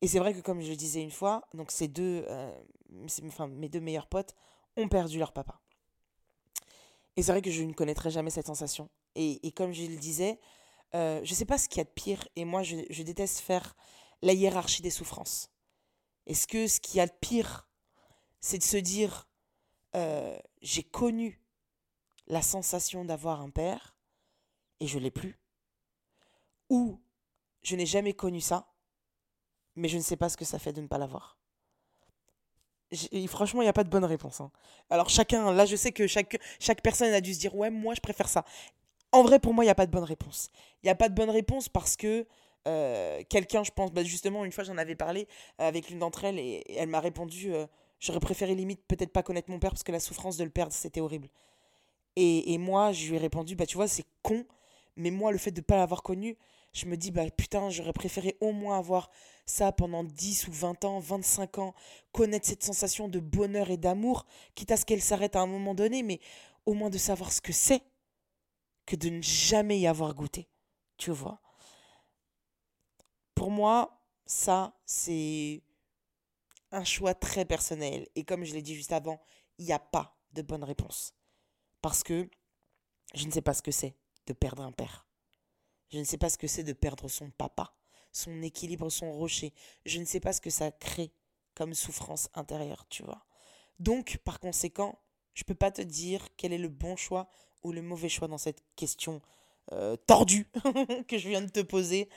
[0.01, 2.51] Et c'est vrai que comme je le disais une fois, donc ces deux, euh,
[3.25, 4.35] enfin mes deux meilleurs potes
[4.77, 5.61] ont perdu leur papa.
[7.15, 8.89] Et c'est vrai que je ne connaîtrai jamais cette sensation.
[9.15, 10.39] Et, et comme je le disais,
[10.95, 13.03] euh, je ne sais pas ce qu'il y a de pire, et moi je, je
[13.03, 13.75] déteste faire
[14.21, 15.49] la hiérarchie des souffrances.
[16.25, 17.69] Est-ce que ce qu'il y a de pire,
[18.41, 19.27] c'est de se dire,
[20.61, 21.41] j'ai connu
[22.27, 23.98] la sensation d'avoir un père,
[24.79, 25.39] et je l'ai plus.
[26.69, 26.99] Ou
[27.61, 28.71] je n'ai jamais connu ça,
[29.75, 31.37] mais je ne sais pas ce que ça fait de ne pas l'avoir.
[33.27, 34.41] franchement, il n'y a pas de bonne réponse.
[34.41, 34.51] Hein.
[34.89, 37.93] Alors chacun, là je sais que chaque, chaque personne a dû se dire ouais, moi
[37.95, 38.45] je préfère ça.
[39.11, 40.51] En vrai, pour moi, il n'y a pas de bonne réponse.
[40.83, 42.27] Il n'y a pas de bonne réponse parce que
[42.67, 46.37] euh, quelqu'un, je pense, bah, justement, une fois j'en avais parlé avec l'une d'entre elles
[46.37, 47.65] et, elle m'a répondu euh,
[47.99, 50.73] j'aurais préféré limite peut-être pas connaître mon père parce que la souffrance de le perdre,
[50.73, 51.29] c'était horrible.
[52.15, 54.45] Et, et, moi, je lui ai répondu bah tu vois, c'est con,
[54.99, 56.37] mais moi, le fait de ne pas l'avoir connu,
[56.73, 59.09] je me dis, bah putain, j'aurais préféré au moins avoir
[59.45, 61.73] ça pendant 10 ou 20 ans, 25 ans,
[62.11, 65.73] connaître cette sensation de bonheur et d'amour, quitte à ce qu'elle s'arrête à un moment
[65.73, 66.19] donné, mais
[66.65, 67.81] au moins de savoir ce que c'est,
[68.85, 70.49] que de ne jamais y avoir goûté.
[70.97, 71.41] Tu vois?
[73.35, 75.63] Pour moi, ça, c'est
[76.71, 78.05] un choix très personnel.
[78.15, 79.21] Et comme je l'ai dit juste avant,
[79.57, 81.13] il n'y a pas de bonne réponse.
[81.81, 82.29] Parce que
[83.13, 83.95] je ne sais pas ce que c'est
[84.29, 85.05] de perdre un père.
[85.91, 87.73] Je ne sais pas ce que c'est de perdre son papa,
[88.11, 89.53] son équilibre, son rocher.
[89.85, 91.11] Je ne sais pas ce que ça crée
[91.55, 93.25] comme souffrance intérieure, tu vois.
[93.79, 94.99] Donc, par conséquent,
[95.33, 97.27] je peux pas te dire quel est le bon choix
[97.63, 99.21] ou le mauvais choix dans cette question
[99.71, 100.47] euh, tordue
[101.07, 102.07] que je viens de te poser.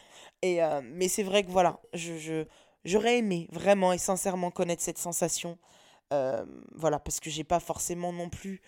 [0.42, 2.44] Et, euh, mais c'est vrai que voilà, je,
[2.84, 5.58] j'aurais aimé vraiment et sincèrement connaître cette sensation.
[6.12, 6.44] Euh,
[6.74, 8.60] voilà, parce que j'ai pas forcément non plus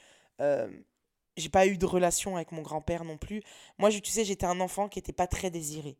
[1.36, 3.42] j'ai pas eu de relation avec mon grand-père non plus.
[3.78, 5.96] Moi, je, tu sais, j'étais un enfant qui n'était pas très désiré.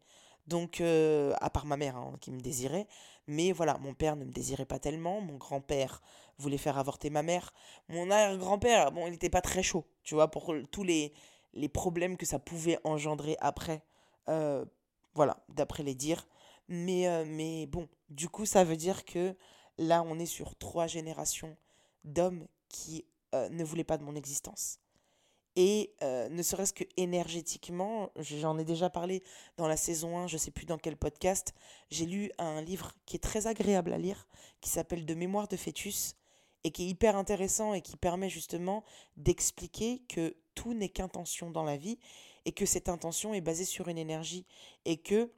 [0.46, 2.86] Donc, euh, à part ma mère hein, qui me désirait.
[3.26, 5.20] Mais voilà, mon père ne me désirait pas tellement.
[5.20, 6.02] Mon grand-père
[6.38, 7.52] voulait faire avorter ma mère.
[7.88, 11.12] Mon arrière-grand-père, bon, il n'était pas très chaud, tu vois, pour tous les,
[11.54, 13.82] les problèmes que ça pouvait engendrer après.
[14.28, 14.64] Euh,
[15.14, 16.28] voilà, d'après les dires.
[16.68, 19.34] Mais, euh, mais bon, du coup, ça veut dire que
[19.78, 21.56] là, on est sur trois générations
[22.04, 23.04] d'hommes qui
[23.50, 24.78] ne voulaient pas de mon existence.
[25.56, 29.22] Et euh, ne serait-ce que énergétiquement, j'en ai déjà parlé
[29.56, 31.54] dans la saison 1, je ne sais plus dans quel podcast,
[31.90, 34.26] j'ai lu un livre qui est très agréable à lire,
[34.60, 36.16] qui s'appelle De mémoire de fœtus,
[36.64, 38.82] et qui est hyper intéressant et qui permet justement
[39.16, 41.98] d'expliquer que tout n'est qu'intention dans la vie,
[42.46, 44.46] et que cette intention est basée sur une énergie,
[44.84, 45.30] et que,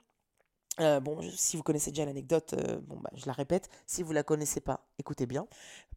[0.80, 4.10] euh, bon, si vous connaissez déjà l'anecdote, euh, bon, bah, je la répète, si vous
[4.10, 5.46] ne la connaissez pas, écoutez bien.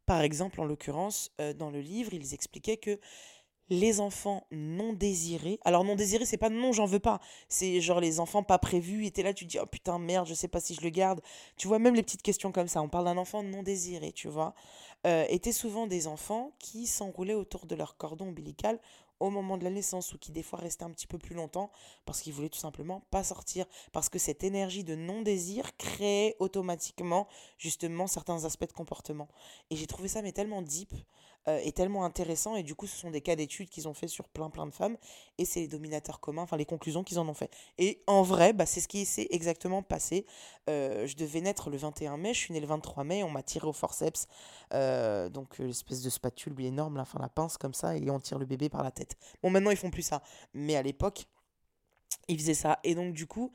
[0.05, 2.99] Par exemple, en l'occurrence, dans le livre, ils expliquaient que
[3.69, 5.59] les enfants non désirés.
[5.63, 7.19] Alors non désirés, c'est pas non, j'en veux pas.
[7.47, 9.05] C'est genre les enfants pas prévus.
[9.05, 10.89] Et t'es là, tu te dis, oh putain, merde, je sais pas si je le
[10.89, 11.21] garde.
[11.57, 12.81] Tu vois, même les petites questions comme ça.
[12.81, 14.53] On parle d'un enfant non désiré, tu vois.
[15.07, 18.79] Euh, étaient souvent des enfants qui s'enroulaient autour de leur cordon ombilical
[19.19, 21.71] au moment de la naissance ou qui des fois restaient un petit peu plus longtemps
[22.05, 23.65] parce qu'ils voulaient tout simplement pas sortir.
[23.91, 27.27] Parce que cette énergie de non-désir créait automatiquement
[27.57, 29.27] justement certains aspects de comportement.
[29.69, 30.93] Et j'ai trouvé ça mais tellement deep
[31.47, 34.09] euh, est tellement intéressant et du coup ce sont des cas d'études qu'ils ont fait
[34.09, 34.97] sur plein plein de femmes
[35.37, 37.49] et c'est les dominateurs communs, enfin les conclusions qu'ils en ont fait.
[37.77, 40.25] Et en vrai, bah, c'est ce qui s'est exactement passé.
[40.69, 43.41] Euh, je devais naître le 21 mai, je suis née le 23 mai, on m'a
[43.41, 44.27] tiré au forceps,
[44.73, 48.37] euh, donc l'espèce de spatule énorme, la, fin la pince comme ça et on tire
[48.37, 49.15] le bébé par la tête.
[49.41, 50.21] Bon maintenant ils font plus ça,
[50.53, 51.25] mais à l'époque
[52.27, 53.51] ils faisaient ça et donc du coup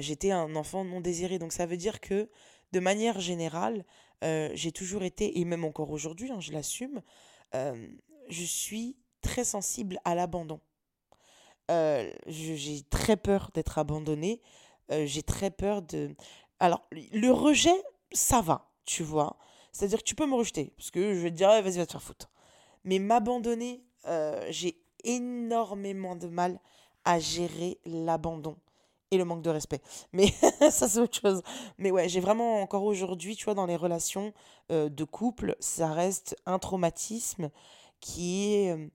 [0.00, 2.28] j'étais un enfant non désiré donc ça veut dire que
[2.72, 3.84] de manière générale
[4.22, 7.02] euh, j'ai toujours été, et même encore aujourd'hui, hein, je l'assume,
[7.54, 7.88] euh,
[8.28, 10.60] je suis très sensible à l'abandon.
[11.70, 14.40] Euh, j'ai très peur d'être abandonnée.
[15.04, 16.14] j'ai très peur de...
[16.58, 19.36] Alors, le rejet, ça va, tu vois.
[19.72, 21.92] C'est-à-dire que tu peux me rejeter, parce que je vais te dire, vas-y, va te
[21.92, 22.30] faire foutre.
[22.84, 23.84] Mais m'abandonner,
[24.48, 26.58] j'ai énormément de mal
[27.04, 28.56] à gérer l'abandon
[29.10, 29.80] et le manque de respect.
[30.12, 30.28] Mais
[30.70, 31.42] ça, c'est autre chose.
[31.78, 34.32] Mais ouais, j'ai vraiment encore aujourd'hui, tu vois, dans les relations
[34.70, 37.50] euh, de couple, ça reste un traumatisme
[38.00, 38.88] qui est, euh,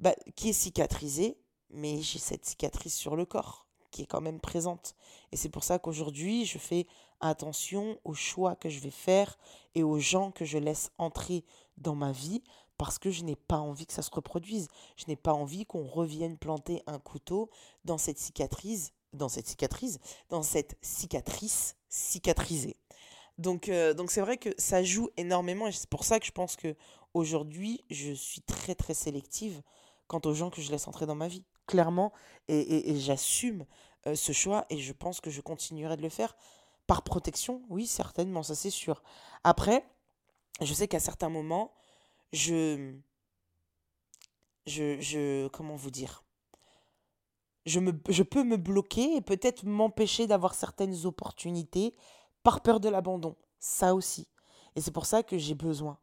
[0.00, 1.38] bah, qui est cicatrisé,
[1.70, 4.96] mais j'ai cette cicatrice sur le corps qui est quand même présente.
[5.30, 6.86] Et c'est pour ça qu'aujourd'hui, je fais
[7.20, 9.38] attention aux choix que je vais faire
[9.76, 11.44] et aux gens que je laisse entrer
[11.78, 12.42] dans ma vie
[12.76, 14.68] parce que je n'ai pas envie que ça se reproduise.
[14.96, 17.50] Je n'ai pas envie qu'on revienne planter un couteau
[17.84, 19.98] dans cette cicatrice, dans cette cicatrice,
[20.28, 22.76] dans cette cicatrice cicatrisée.
[23.38, 26.32] Donc euh, donc c'est vrai que ça joue énormément et c'est pour ça que je
[26.32, 26.76] pense que
[27.14, 29.62] aujourd'hui, je suis très très sélective
[30.06, 31.44] quant aux gens que je laisse entrer dans ma vie.
[31.66, 32.12] Clairement
[32.48, 33.64] et, j'assume
[34.06, 36.36] euh, ce choix et je pense que je continuerai de le faire
[36.86, 37.62] par protection.
[37.68, 39.02] Oui, certainement, ça c'est sûr.
[39.44, 39.84] Après,
[40.60, 41.72] je sais qu'à certains moments,
[42.32, 42.94] je,
[44.66, 46.23] je, je, comment vous dire,
[47.66, 51.94] je, me, je peux me bloquer et peut-être m'empêcher d'avoir certaines opportunités
[52.42, 53.36] par peur de l'abandon.
[53.58, 54.28] Ça aussi.
[54.76, 55.98] Et c'est pour ça que j'ai besoin,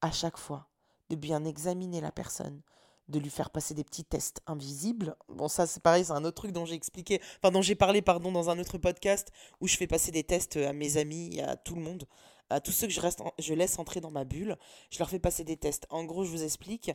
[0.00, 0.68] à chaque fois,
[1.10, 2.62] de bien examiner la personne,
[3.08, 5.16] de lui faire passer des petits tests invisibles.
[5.28, 8.00] Bon, ça, c'est pareil, c'est un autre truc dont j'ai expliqué, enfin, dont j'ai parlé,
[8.00, 11.56] pardon, dans un autre podcast où je fais passer des tests à mes amis, à
[11.56, 12.06] tout le monde
[12.50, 14.56] à tous ceux que je, reste je laisse entrer dans ma bulle,
[14.90, 15.86] je leur fais passer des tests.
[15.90, 16.90] En gros, je vous explique,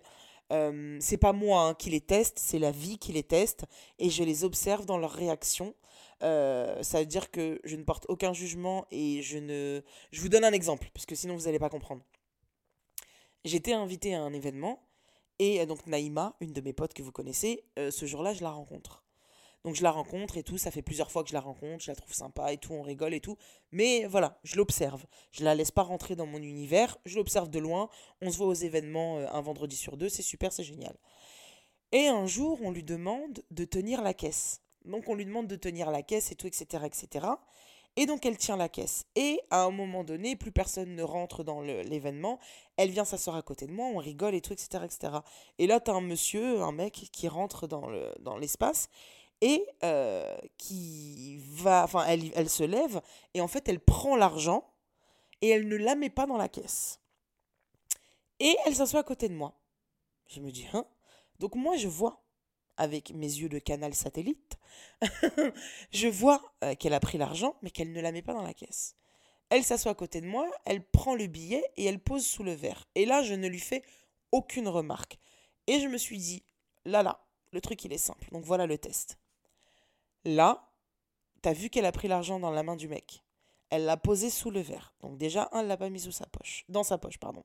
[0.51, 3.65] euh, c'est pas moi hein, qui les teste, c'est la vie qui les teste,
[3.99, 5.75] et je les observe dans leurs réactions.
[6.23, 9.81] Euh, ça veut dire que je ne porte aucun jugement et je ne...
[10.11, 12.03] Je vous donne un exemple, parce que sinon vous n'allez pas comprendre.
[13.45, 14.85] J'étais invité à un événement,
[15.39, 18.51] et euh, donc Naïma, une de mes potes que vous connaissez, ce jour-là, je la
[18.51, 19.03] rencontre.
[19.65, 21.91] Donc je la rencontre et tout, ça fait plusieurs fois que je la rencontre, je
[21.91, 23.37] la trouve sympa et tout, on rigole et tout.
[23.71, 25.05] Mais voilà, je l'observe.
[25.31, 27.89] Je la laisse pas rentrer dans mon univers, je l'observe de loin.
[28.21, 30.95] On se voit aux événements euh, un vendredi sur deux, c'est super, c'est génial.
[31.91, 34.61] Et un jour, on lui demande de tenir la caisse.
[34.85, 36.85] Donc on lui demande de tenir la caisse et tout, etc.
[36.85, 37.27] etc.
[37.97, 39.05] Et donc elle tient la caisse.
[39.17, 42.39] Et à un moment donné, plus personne ne rentre dans l'événement.
[42.77, 44.85] Elle vient s'asseoir à côté de moi, on rigole et tout, etc.
[44.85, 45.17] etc.
[45.57, 48.89] Et là, tu as un monsieur, un mec qui rentre dans l'espace
[49.41, 49.65] et
[50.57, 53.01] qui va, enfin, elle, elle se lève
[53.33, 54.73] et en fait, elle prend l'argent
[55.41, 56.99] et elle ne la met pas dans la caisse.
[58.39, 59.59] Et elle s'assoit à côté de moi.
[60.27, 60.85] Je me dis, hein?
[61.39, 62.23] Donc moi, je vois,
[62.77, 64.57] avec mes yeux de canal satellite,
[65.91, 66.41] je vois
[66.79, 68.95] qu'elle a pris l'argent, mais qu'elle ne la met pas dans la caisse.
[69.49, 72.53] Elle s'assoit à côté de moi, elle prend le billet et elle pose sous le
[72.53, 72.87] verre.
[72.95, 73.83] Et là, je ne lui fais
[74.31, 75.17] aucune remarque.
[75.67, 76.43] Et je me suis dit,
[76.85, 78.27] là là, le truc il est simple.
[78.31, 79.17] Donc voilà le test.
[80.25, 80.71] Là,
[81.41, 83.23] t'as vu qu'elle a pris l'argent dans la main du mec.
[83.69, 84.93] Elle l'a posé sous le verre.
[85.01, 86.65] Donc déjà, un, elle l'a pas mis sous sa poche.
[86.69, 87.43] Dans sa poche, pardon.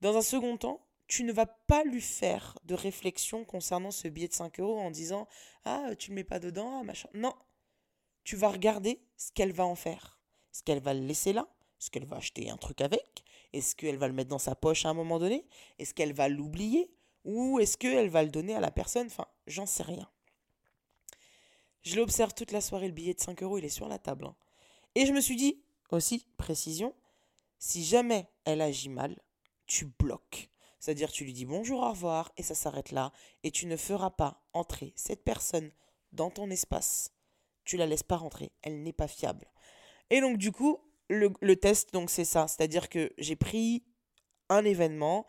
[0.00, 4.28] Dans un second temps, tu ne vas pas lui faire de réflexion concernant ce billet
[4.28, 5.26] de 5 euros en disant
[5.64, 7.08] Ah, tu ne le mets pas dedans, ah, machin.
[7.14, 7.34] Non.
[8.24, 10.20] Tu vas regarder ce qu'elle va en faire.
[10.52, 11.48] Est-ce qu'elle va le laisser là?
[11.80, 13.24] Est-ce qu'elle va acheter un truc avec?
[13.52, 15.46] Est-ce qu'elle va le mettre dans sa poche à un moment donné?
[15.78, 16.92] Est-ce qu'elle va l'oublier?
[17.24, 19.06] Ou est-ce qu'elle va le donner à la personne?
[19.06, 20.08] Enfin, j'en sais rien.
[21.88, 24.26] Je l'observe toute la soirée, le billet de 5 euros, il est sur la table.
[24.26, 24.36] Hein.
[24.94, 26.94] Et je me suis dit, aussi, précision,
[27.58, 29.18] si jamais elle agit mal,
[29.66, 30.50] tu bloques.
[30.80, 33.10] C'est-à-dire, tu lui dis bonjour, au revoir, et ça s'arrête là.
[33.42, 35.70] Et tu ne feras pas entrer cette personne
[36.12, 37.14] dans ton espace.
[37.64, 38.52] Tu la laisses pas rentrer.
[38.60, 39.46] Elle n'est pas fiable.
[40.10, 42.48] Et donc, du coup, le, test, donc c'est ça.
[42.48, 43.82] C'est-à-dire que j'ai pris
[44.50, 45.24] un événement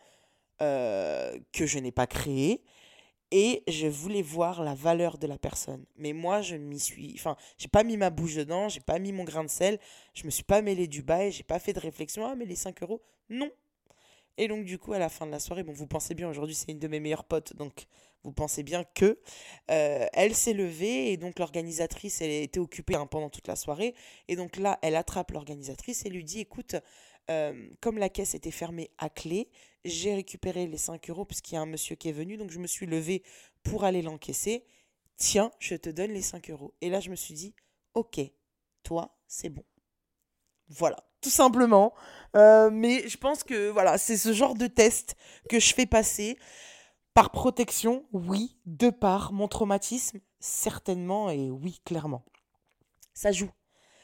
[0.60, 2.62] euh, que je n'ai pas créé
[3.30, 5.84] et je voulais voir la valeur de la personne.
[5.96, 7.12] Mais moi, je m'y suis.
[7.14, 9.78] Enfin, j'ai pas mis ma bouche dedans, j'ai pas mis mon grain de sel,
[10.14, 12.26] je me suis pas mêlé du bail, j'ai pas fait de réflexion.
[12.26, 13.50] Ah, mais les 5 euros, non.
[14.36, 16.54] Et donc, du coup, à la fin de la soirée, bon, vous pensez bien, aujourd'hui,
[16.54, 17.86] c'est une de mes meilleures potes, donc
[18.22, 19.18] vous pensez bien que
[19.70, 23.94] euh, elle s'est levée et donc l'organisatrice, elle était occupée hein, pendant toute la soirée.
[24.28, 26.76] Et donc là, elle attrape l'organisatrice et lui dit Écoute,
[27.30, 29.48] euh, comme la caisse était fermée à clé,
[29.84, 32.58] j'ai récupéré les 5 euros puisqu'il y a un monsieur qui est venu, donc je
[32.58, 33.22] me suis levée
[33.62, 34.64] pour aller l'encaisser.
[35.16, 36.74] Tiens, je te donne les 5 euros.
[36.80, 37.54] Et là, je me suis dit,
[37.94, 38.20] ok,
[38.82, 39.64] toi, c'est bon.
[40.68, 41.94] Voilà, tout simplement.
[42.36, 45.16] Euh, mais je pense que voilà, c'est ce genre de test
[45.48, 46.38] que je fais passer
[47.12, 52.24] par protection, oui, de par mon traumatisme, certainement, et oui, clairement.
[53.14, 53.50] Ça joue.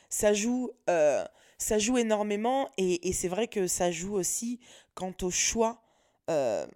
[0.09, 0.71] Ça joue.
[0.91, 1.25] Euh,
[1.59, 4.61] ça joue énormément et, c'est vrai que ça joue aussi
[4.95, 5.83] quant au choix
[6.29, 6.67] euh,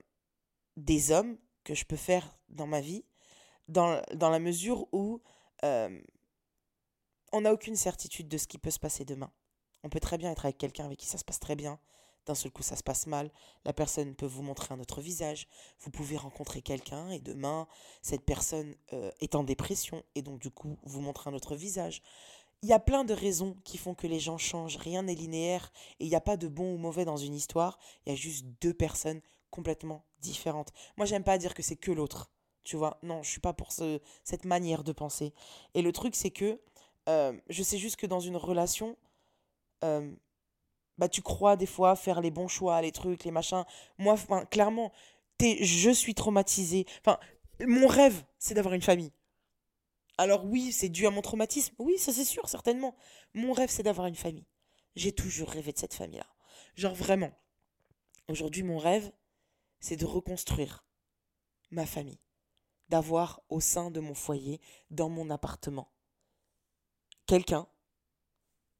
[0.77, 3.05] des hommes que je peux faire dans ma vie,
[3.69, 5.21] dans, la mesure où
[5.64, 6.01] euh,
[7.33, 9.31] on n'a aucune certitude de ce qui peut se passer demain.
[9.83, 11.79] On peut très bien être avec quelqu'un avec qui ça se passe très bien,
[12.27, 13.31] d'un seul coup ça se passe mal,
[13.64, 15.47] la personne peut vous montrer un autre visage,
[15.81, 17.66] vous pouvez rencontrer quelqu'un et demain
[18.03, 22.03] cette personne euh, est en dépression et donc du coup vous montre un autre visage.
[22.63, 24.77] Il y a plein de raisons qui font que les gens changent.
[24.77, 27.79] Rien n'est linéaire et il n'y a pas de bon ou mauvais dans une histoire.
[28.05, 30.73] Il y a juste deux personnes complètement différentes.
[30.97, 32.31] Moi, j'aime pas dire que c'est que l'autre.
[32.63, 35.33] Tu vois, non, je suis pas pour ce, cette manière de penser.
[35.75, 36.61] Et le truc, c'est que
[37.09, 38.97] euh, je sais juste que dans une relation,
[39.83, 40.13] euh,
[40.99, 43.65] bah, tu crois des fois faire les bons choix, les trucs, les machins.
[43.99, 44.17] Moi,
[44.51, 44.93] clairement,
[45.41, 46.87] es, je suis traumatisée.
[47.01, 47.19] Enfin,
[47.67, 49.13] mon rêve, c'est d'avoir une famille.
[50.19, 51.75] Alors oui, c'est dû à mon traumatisme.
[51.79, 52.97] Oui, ça c'est sûr, certainement.
[53.35, 54.47] Mon rêve, c'est d'avoir une famille.
[54.97, 56.27] J'ai toujours rêvé de cette famille-là.
[56.75, 57.33] Genre vraiment.
[58.29, 59.11] Aujourd'hui, mon rêve,
[59.81, 60.85] c'est de reconstruire
[61.71, 62.21] ma famille.
[62.89, 65.93] D'avoir au sein de mon foyer, dans mon appartement,
[67.27, 67.69] quelqu'un,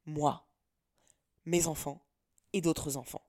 [0.05, 0.49] moi,
[1.45, 2.05] mes enfants
[2.53, 3.25] et d'autres enfants.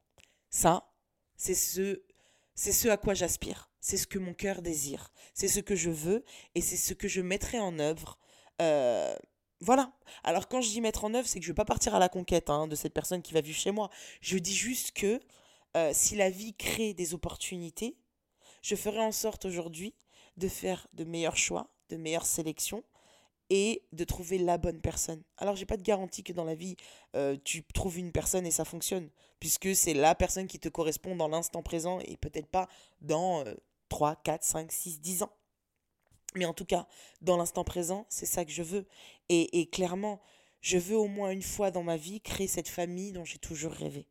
[0.49, 0.91] Ça,
[1.35, 2.03] c'est ce,
[2.55, 3.70] c'est ce à quoi j'aspire.
[3.81, 5.11] C'est ce que mon cœur désire.
[5.33, 6.23] C'est ce que je veux
[6.55, 8.17] et c'est ce que je mettrai en œuvre.
[8.61, 9.15] Euh,
[9.59, 9.91] voilà.
[10.23, 11.99] Alors quand je dis mettre en œuvre, c'est que je ne veux pas partir à
[11.99, 13.89] la conquête hein, de cette personne qui va vivre chez moi.
[14.21, 15.19] Je dis juste que
[15.75, 17.97] euh, si la vie crée des opportunités,
[18.61, 19.95] je ferai en sorte aujourd'hui
[20.37, 22.83] de faire de meilleurs choix, de meilleures sélections
[23.49, 25.21] et de trouver la bonne personne.
[25.37, 26.77] Alors j'ai pas de garantie que dans la vie
[27.15, 29.09] euh, tu trouves une personne et ça fonctionne,
[29.39, 32.67] puisque c'est la personne qui te correspond dans l'instant présent et peut-être pas
[33.01, 33.43] dans
[33.91, 35.33] 3, 4, 5, 6, 10 ans.
[36.35, 36.87] Mais en tout cas,
[37.21, 38.87] dans l'instant présent, c'est ça que je veux.
[39.27, 40.21] Et, et clairement,
[40.61, 43.73] je veux au moins une fois dans ma vie créer cette famille dont j'ai toujours
[43.73, 44.07] rêvé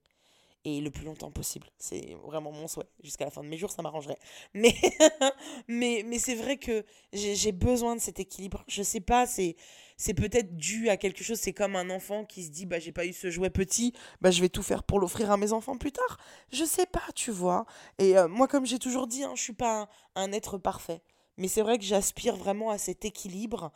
[0.67, 1.67] et le plus longtemps possible.
[1.79, 2.91] C'est vraiment mon souhait.
[3.03, 4.19] Jusqu'à la fin de mes jours, ça m'arrangerait.
[4.53, 4.75] Mais,
[5.69, 8.63] mais, mais c'est vrai que j'ai besoin de cet équilibre.
[8.69, 9.57] Je sais pas, c'est
[10.01, 11.39] c'est peut-être dû à quelque chose.
[11.39, 13.93] C'est comme un enfant qui se dit bah j'ai pas eu ce jouet petit,
[14.23, 16.17] bah je vais tout faire pour l'offrir à mes enfants plus tard.
[16.51, 17.67] Je sais pas, tu vois.
[17.99, 21.03] Et euh, moi, comme j'ai toujours dit, hein, je suis pas un, être parfait.
[21.37, 23.73] Mais c'est vrai que j'aspire vraiment à cet équilibre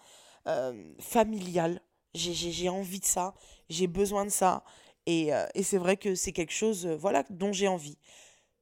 [0.46, 1.82] euh, familial.
[2.14, 3.34] J'ai envie de ça,
[3.68, 4.64] j'ai besoin de ça.
[5.10, 7.98] Euh, et, c'est vrai que c'est quelque chose voilà, dont j'ai envie.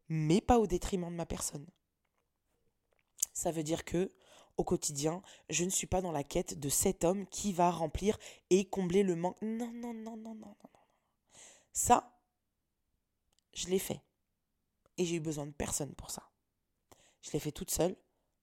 [0.09, 1.67] Mais pas au détriment de ma personne.
[3.33, 4.11] Ça veut dire que,
[4.57, 8.19] au quotidien, je ne suis pas dans la quête de cet homme qui va remplir
[8.51, 9.41] et combler le manque.
[9.43, 10.81] Non, non, non, non, non, non, non.
[11.73, 12.19] Ça,
[13.55, 14.03] je l'ai fait.
[14.99, 16.31] Et j'ai eu besoin de personne pour ça.
[17.23, 17.97] Je l'ai fait toute seule,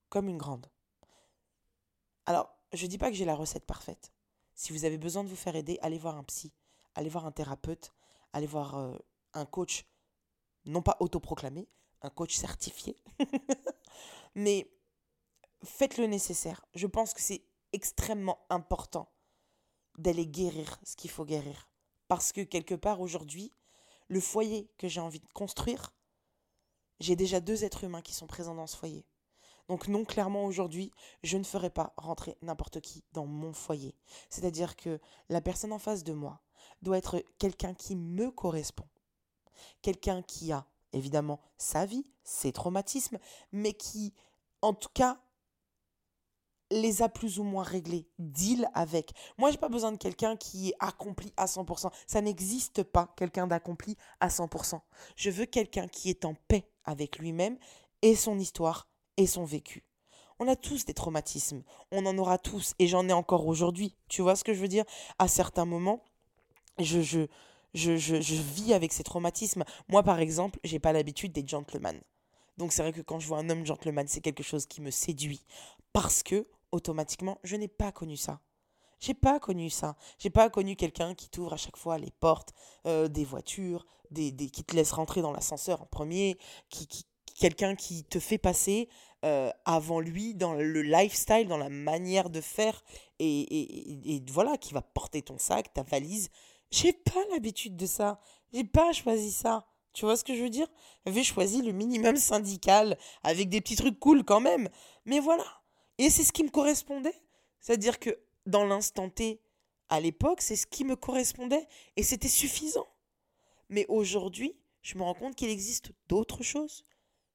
[0.10, 0.68] comme une grande.
[2.26, 4.12] Alors, je ne dis pas que j'ai la recette parfaite.
[4.56, 6.52] Si vous avez besoin de vous faire aider, allez voir un psy
[7.00, 7.94] allez voir un thérapeute,
[8.34, 8.98] allez voir euh,
[9.34, 9.86] un coach,
[10.66, 11.68] non pas autoproclamé,
[12.02, 12.96] un coach certifié.
[14.36, 14.70] Mais
[15.64, 16.66] faites le nécessaire.
[16.74, 17.44] Je pense que c'est
[17.74, 19.12] extrêmement important
[19.98, 21.70] d'aller guérir ce qu'il faut guérir.
[22.08, 23.54] Parce que quelque part aujourd'hui,
[24.08, 25.94] le foyer que j'ai envie de construire,
[27.00, 29.06] j'ai déjà deux êtres humains qui sont présents dans ce foyer.
[29.68, 30.92] Donc non, clairement aujourd'hui,
[31.22, 33.96] je ne ferai pas rentrer n'importe qui dans mon foyer.
[34.30, 35.00] C'est-à-dire que
[35.30, 36.42] la personne en face de moi,
[36.82, 38.88] doit être quelqu'un qui me correspond.
[39.82, 43.20] Quelqu'un qui a évidemment sa vie, ses traumatismes,
[43.52, 44.14] mais qui,
[44.62, 45.20] en tout cas,
[46.72, 49.12] les a plus ou moins réglés, deal avec.
[49.38, 51.92] Moi, j'ai pas besoin de quelqu'un qui est accompli à 100%.
[52.08, 54.80] Ça n'existe pas, quelqu'un d'accompli à 100%.
[55.16, 57.58] Je veux quelqu'un qui est en paix avec lui-même
[58.02, 59.84] et son histoire et son vécu.
[60.40, 63.98] On a tous des traumatismes, on en aura tous, et j'en ai encore aujourd'hui.
[64.08, 64.86] Tu vois ce que je veux dire?
[65.18, 66.02] À certains moments,
[66.78, 67.28] je, je,
[67.74, 69.66] je, je, vis avec ces traumatismes.
[69.90, 72.00] Moi, par exemple, j'ai pas l'habitude des gentlemen.
[72.58, 74.92] Donc c'est vrai que quand je vois un homme gentleman, c'est quelque chose qui me
[74.92, 75.44] séduit.
[75.92, 78.42] Parce que, automatiquement, je n'ai pas connu ça.
[79.00, 79.96] J'ai pas connu ça.
[80.18, 82.54] J'ai pas connu quelqu'un qui t'ouvre à chaque fois les portes
[82.86, 86.38] euh, des voitures, des, des, qui te laisse rentrer dans l'ascenseur en premier,
[86.70, 87.06] qui, qui
[87.40, 88.90] quelqu'un qui te fait passer
[89.26, 92.84] euh, avant lui dans le lifestyle, dans la manière de faire,
[93.20, 96.30] et, et, et, voilà, qui va porter ton sac, ta valise,
[96.72, 98.20] j'ai pas l'habitude de ça.
[98.54, 99.66] J'ai pas choisi ça.
[99.94, 100.68] Tu vois ce que je veux dire?
[101.06, 104.70] J'avais choisi le minimum syndical, avec des petits trucs cool quand même.
[105.06, 105.44] Mais voilà.
[106.00, 107.14] Et c'est ce qui me correspondait.
[107.60, 109.42] C'est-à-dire que dans l'instant T,
[109.90, 111.68] à l'époque, c'est ce qui me correspondait.
[111.98, 112.88] Et c'était suffisant.
[113.68, 116.86] Mais aujourd'hui, je me rends compte qu'il existe d'autres choses,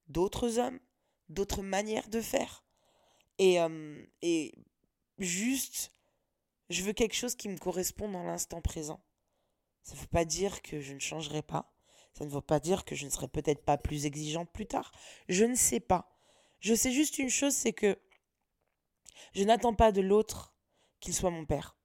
[0.08, 0.80] d'autres hommes,
[1.28, 2.64] d'autres manières de faire.
[3.38, 4.54] Et, euh, et
[5.18, 5.92] juste,
[6.70, 9.04] je veux quelque chose qui me correspond dans l'instant présent.
[9.82, 11.70] Ça ne veut pas dire que je ne changerai pas.
[12.14, 14.90] Ça ne veut pas dire que je ne serai peut-être pas plus exigeante plus tard.
[15.28, 16.16] Je ne sais pas.
[16.60, 17.98] Je sais juste une chose, c'est que
[19.32, 20.54] je n'attends pas de l'autre
[21.00, 21.76] qu'il soit mon père.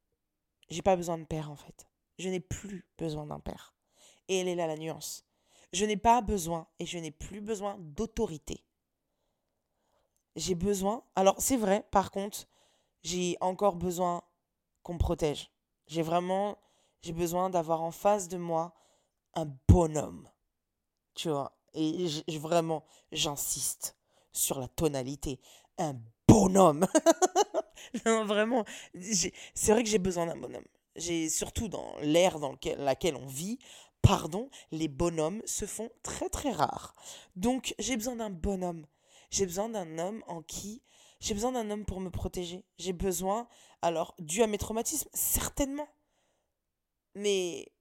[0.69, 1.87] J'ai pas besoin de père en fait.
[2.17, 3.73] Je n'ai plus besoin d'un père.
[4.27, 5.25] Et elle est là la nuance.
[5.73, 8.63] Je n'ai pas besoin et je n'ai plus besoin d'autorité.
[10.35, 11.03] J'ai besoin.
[11.15, 12.47] Alors c'est vrai, par contre,
[13.03, 14.23] j'ai encore besoin
[14.83, 15.51] qu'on me protège.
[15.87, 16.57] J'ai vraiment
[17.01, 18.73] j'ai besoin d'avoir en face de moi
[19.35, 20.29] un bonhomme.
[21.15, 23.97] Tu vois, et vraiment, j'insiste
[24.31, 25.39] sur la tonalité.
[25.77, 25.95] Un
[26.29, 26.87] bonhomme.
[28.05, 28.65] non, vraiment,
[29.01, 30.65] c'est vrai que j'ai besoin d'un bonhomme.
[30.95, 33.59] J'ai surtout dans l'ère dans laquelle on vit,
[34.01, 36.95] pardon, les bonhommes se font très très rares.
[37.35, 38.85] Donc j'ai besoin d'un bonhomme.
[39.29, 40.81] J'ai besoin d'un homme en qui
[41.19, 42.63] j'ai besoin d'un homme pour me protéger.
[42.77, 43.47] J'ai besoin,
[43.81, 45.89] alors, dû à mes traumatismes, certainement.
[47.15, 47.71] Mais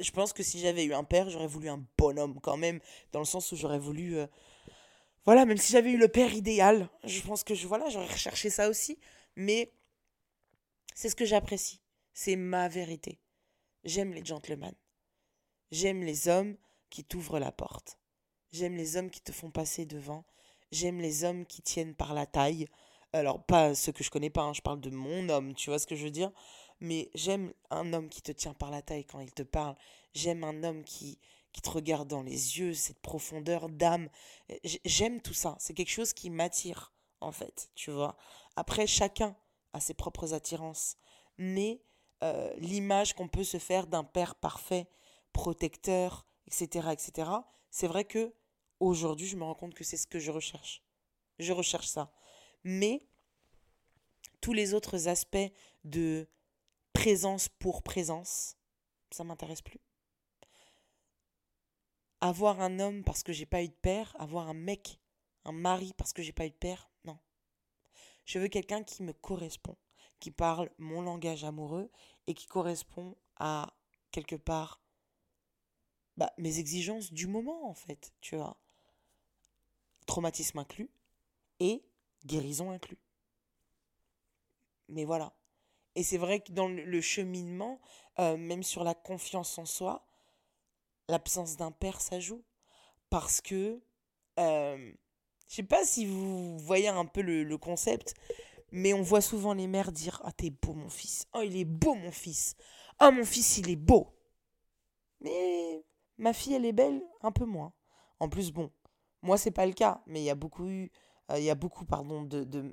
[0.00, 2.80] je pense que si j'avais eu un père, j'aurais voulu un bonhomme quand même,
[3.12, 4.18] dans le sens où j'aurais voulu...
[4.18, 4.26] Euh,
[5.24, 8.50] voilà, même si j'avais eu le père idéal, je pense que je, voilà, j'aurais recherché
[8.50, 8.98] ça aussi.
[9.36, 9.72] Mais
[10.94, 11.80] c'est ce que j'apprécie.
[12.12, 13.18] C'est ma vérité.
[13.84, 14.74] J'aime les gentlemen.
[15.70, 16.56] J'aime les hommes
[16.90, 17.98] qui t'ouvrent la porte.
[18.52, 20.24] J'aime les hommes qui te font passer devant.
[20.70, 22.68] J'aime les hommes qui tiennent par la taille.
[23.12, 25.78] Alors, pas ceux que je connais pas, hein, je parle de mon homme, tu vois
[25.78, 26.30] ce que je veux dire
[26.80, 29.74] Mais j'aime un homme qui te tient par la taille quand il te parle.
[30.14, 31.18] J'aime un homme qui,
[31.54, 34.10] qui te regarde dans les yeux, cette profondeur d'âme.
[34.84, 35.56] J'aime tout ça.
[35.60, 38.16] C'est quelque chose qui m'attire, en fait, tu vois.
[38.56, 39.36] Après, chacun
[39.72, 40.96] a ses propres attirances.
[41.38, 41.80] Mais
[42.24, 44.88] euh, l'image qu'on peut se faire d'un père parfait,
[45.32, 47.30] protecteur, etc., etc.,
[47.70, 48.34] c'est vrai que
[48.80, 50.82] aujourd'hui, je me rends compte que c'est ce que je recherche.
[51.38, 52.12] Je recherche ça.
[52.64, 53.06] Mais
[54.40, 55.52] tous les autres aspects
[55.84, 56.28] de
[56.92, 58.56] présence pour présence,
[59.12, 59.80] ça m'intéresse plus.
[62.24, 64.98] Avoir un homme parce que j'ai pas eu de père, avoir un mec,
[65.44, 67.18] un mari parce que j'ai pas eu de père, non.
[68.24, 69.76] Je veux quelqu'un qui me correspond,
[70.20, 71.90] qui parle mon langage amoureux
[72.26, 73.74] et qui correspond à
[74.10, 74.80] quelque part
[76.16, 78.56] bah, mes exigences du moment en fait, tu vois
[80.06, 80.88] traumatisme inclus,
[81.60, 81.84] et
[82.24, 82.98] guérison inclus.
[84.88, 85.34] Mais voilà.
[85.94, 87.82] Et c'est vrai que dans le cheminement,
[88.18, 90.06] euh, même sur la confiance en soi,
[91.08, 92.42] l'absence d'un père, ça joue?
[93.10, 93.80] Parce que,
[94.38, 94.92] euh,
[95.48, 98.14] je sais pas si vous voyez un peu le, concept,
[98.72, 101.26] mais on voit souvent les mères dire Ah, t'es beau, mon fils.
[101.34, 102.56] Oh, il est beau, mon fils.
[103.00, 104.08] Oh, mon fils, il est beau.
[105.20, 105.84] Mais
[106.18, 107.72] ma fille, elle est belle, un peu moins.
[108.20, 108.70] En plus, bon,
[109.22, 110.88] moi, c'est pas le cas, mais il y a beaucoup, euh,
[111.38, 112.72] il y a beaucoup pardon, de, de,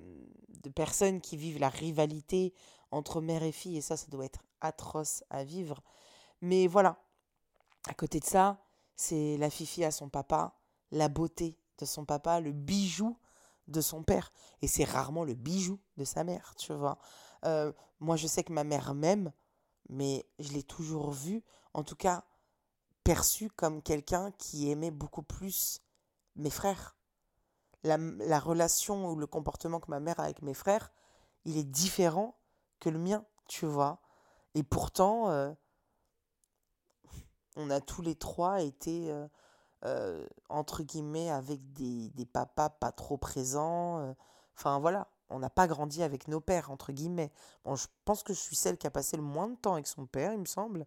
[0.76, 2.54] personnes qui vivent la rivalité
[2.92, 5.82] entre mère et fille, et ça, ça doit être atroce à vivre.
[6.42, 7.02] Mais voilà,
[7.88, 8.64] à côté de ça,
[8.96, 10.56] c'est la fifi à son papa,
[10.92, 13.18] la beauté de son papa, le bijou
[13.68, 16.98] de son père, et c'est rarement le bijou de sa mère, tu vois.
[17.46, 19.32] Euh, moi, je sais que ma mère m'aime,
[19.90, 22.26] mais je l'ai toujours vue, en tout cas,
[23.04, 25.82] perçue comme quelqu'un qui aimait beaucoup plus
[26.36, 26.96] mes frères.
[27.84, 30.92] La, relation ou le comportement que ma mère a avec mes frères,
[31.46, 32.38] il est différent
[32.80, 34.00] que le mien, tu vois.
[34.54, 35.52] Et pourtant, euh,
[37.56, 39.28] on a tous les trois été, euh,
[39.86, 44.16] euh, entre guillemets, avec des, des, papas pas trop présents.
[44.56, 47.32] Enfin voilà, on n'a pas grandi avec nos pères, entre guillemets.
[47.66, 49.88] Bon, je pense que je suis celle qui a passé le moins de temps avec
[49.88, 50.86] son père, il me semble.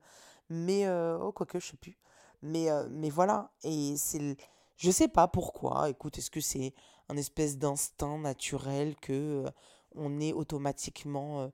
[0.50, 1.98] Mais, oh, quoique, je sais plus.
[2.42, 4.36] Mais, mais voilà, et c'est
[4.76, 5.88] je sais pas pourquoi.
[5.88, 6.74] Écoute, est-ce que c'est
[7.08, 9.12] un espèce d'instinct naturel que
[9.44, 9.50] euh,
[9.94, 11.48] on est automatiquement euh,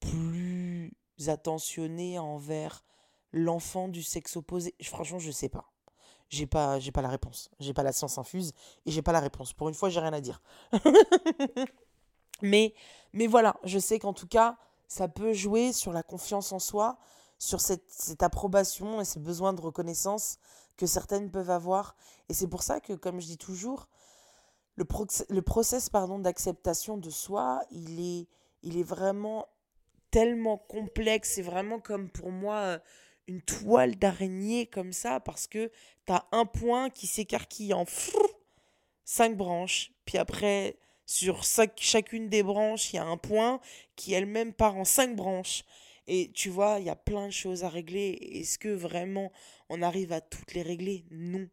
[0.00, 0.92] plus
[1.26, 2.84] attentionné envers
[3.32, 5.70] l'enfant du sexe opposé Franchement, je sais pas.
[6.28, 7.50] J'ai pas, j'ai pas la réponse.
[7.58, 8.52] J'ai pas la science infuse
[8.86, 9.52] et j'ai pas la réponse.
[9.52, 10.40] Pour une fois, j'ai rien à dire.
[12.42, 12.72] mais,
[13.12, 14.56] mais voilà, je sais qu'en tout cas,
[14.86, 16.98] ça peut jouer sur la confiance en soi,
[17.38, 20.38] sur cette, approbation et ces besoins de reconnaissance
[20.76, 21.96] que certaines peuvent avoir.
[22.28, 23.88] Et c'est pour ça que, comme je dis toujours,
[24.76, 24.86] le,
[25.28, 28.28] le process pardon, d'acceptation de soi, il est,
[28.62, 29.46] il est vraiment
[30.10, 31.32] tellement complexe.
[31.34, 32.78] C'est vraiment comme pour moi euh,
[33.26, 35.70] une toile d'araignée comme ça, parce que
[36.06, 37.84] tu as un point qui s'écarquille en
[39.04, 39.92] cinq branches.
[40.04, 41.42] Puis après, sur
[41.76, 43.60] chacune des branches, il y a un point
[43.96, 45.64] qui elle-même part en cinq branches.
[46.06, 48.18] Et tu vois, il y a plein de choses à régler.
[48.32, 49.30] Est-ce que vraiment
[49.68, 51.04] on arrive à toutes les régler?
[51.10, 51.48] Non.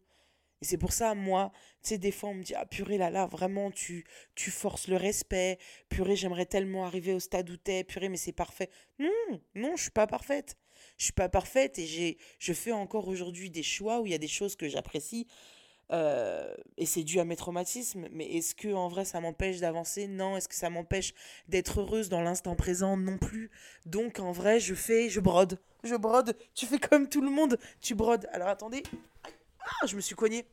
[0.62, 1.52] Et c'est pour ça, moi,
[1.84, 4.88] tu sais, des fois, on me dit, ah purée, là, là, vraiment, tu, tu forces
[4.88, 5.60] le respect.
[5.90, 7.84] Purée, j'aimerais tellement arriver au stade où t'es.
[7.84, 8.72] Purée, mais c'est parfait.
[8.98, 9.12] Non,
[9.54, 10.58] non, je suis pas parfaite.
[10.98, 14.16] Je suis pas parfaite et j'ai, je fais encore aujourd'hui des choix où il y
[14.16, 15.28] a des choses que j'apprécie
[15.92, 20.08] euh, et c'est dû à mes traumatismes, mais est-ce que en vrai ça m'empêche d'avancer?
[20.08, 20.36] Non.
[20.36, 21.14] Est-ce que ça m'empêche
[21.48, 22.98] d'être heureuse dans l'instant présent?
[22.98, 23.52] Non plus.
[23.86, 26.36] Donc en vrai, je fais, je brode, je brode.
[26.54, 28.28] Tu fais comme tout le monde, tu brodes.
[28.32, 28.84] Alors attendez,
[29.24, 30.46] ah, je me suis cognée.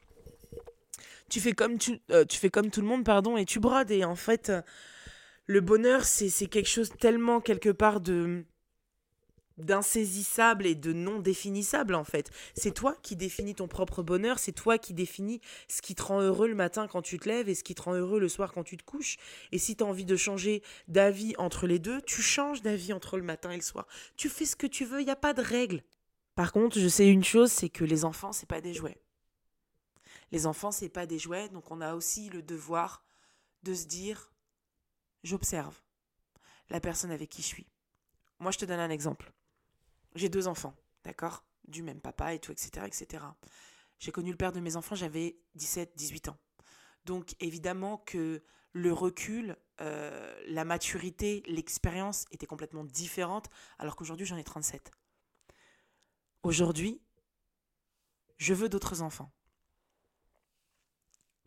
[1.29, 3.91] Tu fais comme tu, euh, tu fais comme tout le monde, pardon, et tu brodes.
[3.91, 4.53] Et en fait,
[5.47, 8.45] le bonheur, c'est quelque chose tellement quelque part de
[9.59, 12.31] d'insaisissable et de non définissable en fait.
[12.55, 16.21] C'est toi qui définis ton propre bonheur, c'est toi qui définis ce qui te rend
[16.21, 18.53] heureux le matin quand tu te lèves et ce qui te rend heureux le soir
[18.53, 19.17] quand tu te couches.
[19.53, 23.17] Et si tu as envie de changer d'avis entre les deux, tu changes d'avis entre
[23.17, 23.87] le matin et le soir.
[24.17, 25.83] Tu fais ce que tu veux, il n'y a pas de règle.
[26.35, 28.99] Par contre, je sais une chose, c'est que les enfants, c'est pas des jouets.
[30.33, 33.05] Les enfants, c'est pas des jouets, donc on a aussi le devoir
[33.63, 34.33] de se dire
[35.23, 35.81] j'observe
[36.71, 37.67] la personne avec qui je suis.
[38.41, 39.33] Moi, je te donne un exemple.
[40.15, 42.87] J'ai deux enfants, d'accord Du même papa et tout, etc.
[42.87, 43.25] etc.
[43.99, 46.39] J'ai connu le père de mes enfants, j'avais 17, 18 ans.
[47.05, 48.43] Donc évidemment que
[48.73, 53.49] le recul, euh, la maturité, l'expérience étaient complètement différentes,
[53.79, 54.91] alors qu'aujourd'hui j'en ai 37.
[56.43, 57.01] Aujourd'hui,
[58.37, 59.33] je veux d'autres enfants.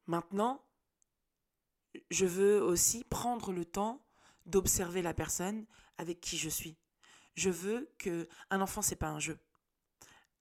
[0.08, 0.64] Maintenant,
[2.10, 4.04] je veux aussi prendre le temps
[4.46, 5.66] d'observer la personne
[5.98, 6.78] avec qui je suis
[7.38, 9.40] je veux que un enfant c'est pas un jeu.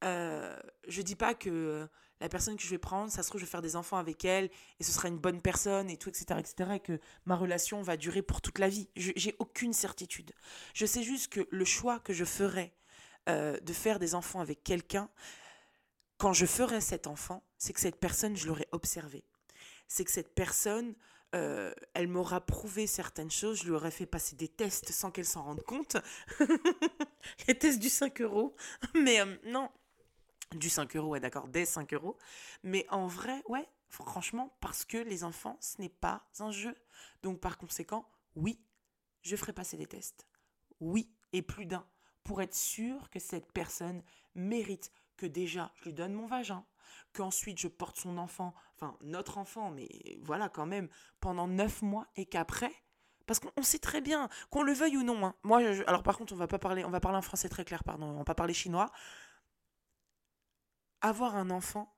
[0.05, 1.89] Euh, je dis pas que
[2.21, 4.25] la personne que je vais prendre, ça se trouve je vais faire des enfants avec
[4.25, 7.83] elle et ce sera une bonne personne et tout etc etc et que ma relation
[7.83, 8.89] va durer pour toute la vie.
[8.97, 10.33] J'ai aucune certitude.
[10.75, 12.75] Je sais juste que le choix que je ferai
[13.29, 15.11] euh, de faire des enfants avec quelqu'un,
[16.17, 19.25] quand je ferai cet enfant, c'est que cette personne je l'aurai observé.
[19.89, 20.95] C'est que cette personne
[21.37, 25.27] euh, elle m'aura prouvé certaines choses, je lui aurais fait passer des tests sans qu'elle
[25.27, 25.99] s'en rende compte.
[27.49, 28.57] Les tests du 5 euros.
[28.95, 29.71] Mais euh, non,
[30.55, 32.17] du 5 euros, ouais, d'accord, des 5 euros.
[32.63, 36.75] Mais en vrai, ouais, franchement, parce que les enfants, ce n'est pas un jeu.
[37.23, 38.59] Donc par conséquent, oui,
[39.23, 40.27] je ferai passer des tests.
[40.81, 41.87] Oui, et plus d'un,
[42.25, 44.03] pour être sûr que cette personne
[44.35, 46.65] mérite que déjà je lui donne mon vagin,
[47.13, 49.89] qu'ensuite je porte son enfant, enfin notre enfant, mais
[50.23, 50.89] voilà quand même,
[51.21, 52.73] pendant neuf mois et qu'après,
[53.27, 55.27] parce qu'on sait très bien, qu'on le veuille ou non.
[55.27, 55.35] Hein.
[55.43, 57.85] Moi, alors par contre, on va pas parler, on va parler en français très clair,
[57.85, 58.91] pardon, on va pas parler chinois.
[61.01, 61.96] Avoir un enfant,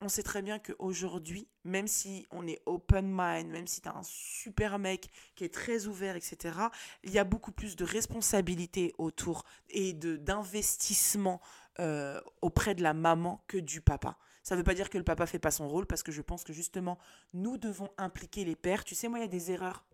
[0.00, 3.96] on sait très bien qu'aujourd'hui, même si on est open mind, même si tu as
[3.96, 6.58] un super mec qui est très ouvert, etc.,
[7.02, 11.40] il y a beaucoup plus de responsabilités autour et d'investissement
[11.80, 14.18] euh, auprès de la maman que du papa.
[14.42, 16.20] Ça ne veut pas dire que le papa fait pas son rôle, parce que je
[16.20, 16.98] pense que justement,
[17.32, 18.84] nous devons impliquer les pères.
[18.84, 19.86] Tu sais, moi, il y a des erreurs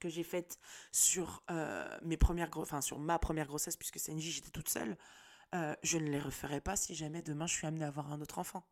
[0.00, 0.58] que j'ai faites
[0.92, 4.96] sur, euh, mes premières enfin, sur ma première grossesse, puisque c'est une j'étais toute seule.
[5.54, 8.20] Euh, je ne les referai pas si jamais demain je suis amenée à avoir un
[8.20, 8.64] autre enfant.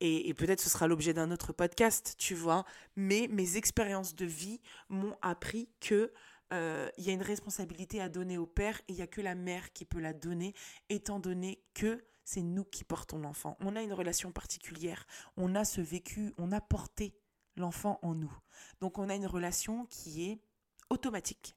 [0.00, 2.64] Et, peut-être ce sera l'objet d'un autre podcast, tu vois.
[2.96, 6.12] Mais mes expériences de vie m'ont appris que
[6.52, 9.20] euh, il y a une responsabilité à donner au père et il n'y a que
[9.20, 10.54] la mère qui peut la donner,
[10.88, 13.56] étant donné que c'est nous qui portons l'enfant.
[13.60, 17.14] On a une relation particulière, on a ce vécu, on a porté
[17.56, 18.32] l'enfant en nous.
[18.80, 20.40] Donc on a une relation qui est
[20.88, 21.56] automatique.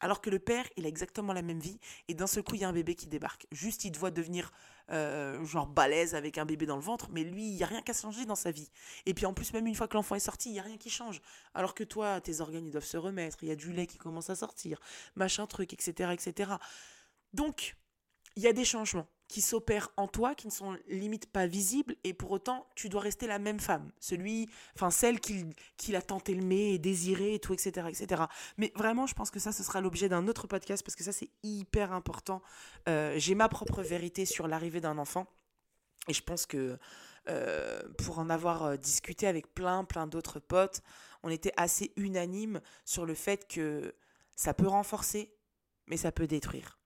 [0.00, 2.60] Alors que le père, il a exactement la même vie, et d'un seul coup, il
[2.60, 3.46] y a un bébé qui débarque.
[3.50, 4.52] Juste, il doit devenir
[4.90, 7.82] euh, genre balèze avec un bébé dans le ventre, mais lui, il n'y a rien
[7.82, 8.70] qu'à changer dans sa vie.
[9.06, 10.78] Et puis en plus, même une fois que l'enfant est sorti, il n'y a rien
[10.78, 11.20] qui change.
[11.54, 13.98] Alors que toi, tes organes, ils doivent se remettre, il y a du lait qui
[13.98, 14.80] commence à sortir,
[15.16, 16.52] machin truc, etc., etc.
[17.32, 17.76] Donc,
[18.36, 21.94] il y a des changements qui s'opèrent en toi, qui ne sont limite pas visibles,
[22.02, 26.02] et pour autant, tu dois rester la même femme, celui, enfin celle qu'il qui a
[26.02, 28.22] tant aimé et désiré et tout, etc., etc.
[28.56, 31.12] Mais vraiment, je pense que ça, ce sera l'objet d'un autre podcast parce que ça,
[31.12, 32.42] c'est hyper important.
[32.88, 35.26] Euh, j'ai ma propre vérité sur l'arrivée d'un enfant,
[36.08, 36.78] et je pense que
[37.28, 40.80] euh, pour en avoir euh, discuté avec plein, plein d'autres potes,
[41.22, 43.94] on était assez unanime sur le fait que
[44.36, 45.34] ça peut renforcer,
[45.86, 46.77] mais ça peut détruire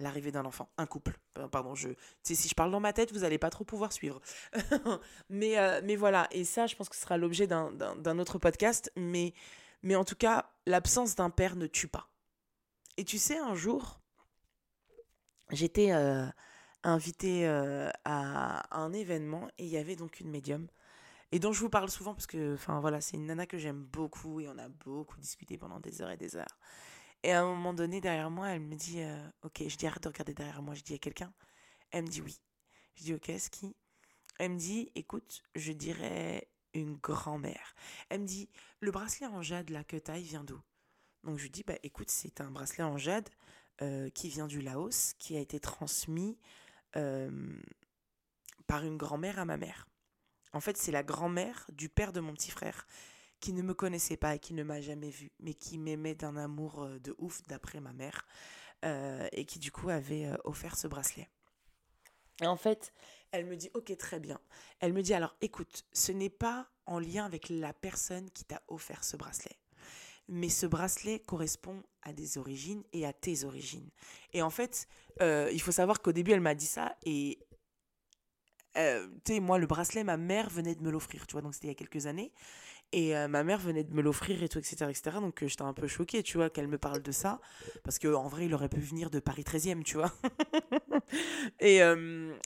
[0.00, 1.18] l'arrivée d'un enfant, un couple.
[1.50, 1.90] Pardon, je,
[2.22, 4.20] si je parle dans ma tête, vous n'allez pas trop pouvoir suivre.
[5.30, 8.90] mais, euh, mais voilà, et ça, je pense que ce sera l'objet d'un autre podcast.
[8.96, 9.34] Mais,
[9.82, 12.08] mais en tout cas, l'absence d'un père ne tue pas.
[12.96, 14.00] Et tu sais, un jour,
[15.50, 16.26] j'étais euh,
[16.82, 20.66] invitée euh, à, un événement et il y avait donc une médium.
[21.32, 23.84] Et dont je vous parle souvent parce que, enfin voilà, c'est une nana que j'aime
[23.84, 26.58] beaucoup et on a beaucoup discuté pendant des heures et des heures.
[27.22, 30.02] Et à un moment donné, derrière moi, elle me dit euh, Ok, je dis arrête
[30.02, 30.74] de regarder derrière moi.
[30.74, 31.32] Je dis à quelqu'un
[31.90, 32.40] Elle me dit oui.
[32.94, 33.76] Je dis Ok, est-ce qui?
[34.38, 37.74] Elle me dit Écoute, je dirais une grand-mère.
[38.08, 38.48] Elle me dit
[38.80, 40.60] Le bracelet en jade là que t'as, il vient d'où?
[41.24, 43.28] Donc je lui dis Bah écoute, c'est un bracelet en jade
[43.82, 46.38] euh, qui vient du Laos, qui a été transmis
[46.96, 47.30] euh,
[48.66, 49.88] par une grand-mère à ma mère.
[50.52, 52.86] En fait, c'est la grand-mère du père de mon petit frère
[53.40, 56.36] qui ne me connaissait pas et qui ne m'a jamais vu, mais qui m'aimait d'un
[56.36, 58.26] amour euh, de ouf d'après ma mère,
[58.84, 61.28] euh, et qui du coup avait euh, offert ce bracelet.
[62.42, 62.92] Et en fait,
[63.32, 64.38] elle me dit, ok, très bien.
[64.78, 68.62] Elle me dit, alors écoute, ce n'est pas en lien avec la personne qui t'a
[68.68, 69.56] offert ce bracelet.
[70.32, 73.90] mais ce bracelet correspond à des origines et à tes origines.
[74.32, 74.86] Et en fait,
[75.20, 77.40] il faut savoir qu'au début, elle m'a dit ça et
[78.74, 78.80] tu
[79.26, 81.70] sais, moi, le bracelet, ma mère venait de me l'offrir, tu vois, donc c'était il
[81.70, 82.32] y a quelques années.
[82.92, 85.16] Et euh, ma mère venait de me l'offrir et tout, etc., etc.
[85.20, 87.40] Donc j'étais un peu choquée, tu vois, qu'elle me parle de ça.
[87.84, 90.12] Parce qu'en vrai, il aurait pu venir de Paris 13e, tu vois.
[91.60, 91.80] et,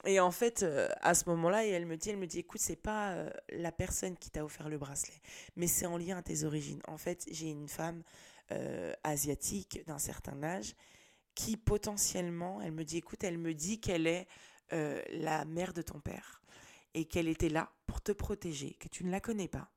[0.04, 0.66] et en fait,
[1.00, 3.14] à ce moment-là, elle me dit, elle me dit, écoute, c'est pas
[3.50, 5.20] la personne qui t'a offert le bracelet,
[5.56, 6.82] mais c'est en lien à tes origines.
[6.88, 8.02] En fait, j'ai une femme
[8.52, 10.74] euh, asiatique d'un certain âge
[11.34, 14.26] qui potentiellement, elle me dit, écoute, elle me dit qu'elle est
[14.74, 16.42] euh, la mère de ton père
[16.92, 19.70] et qu'elle était là pour te protéger, que tu ne la connais pas,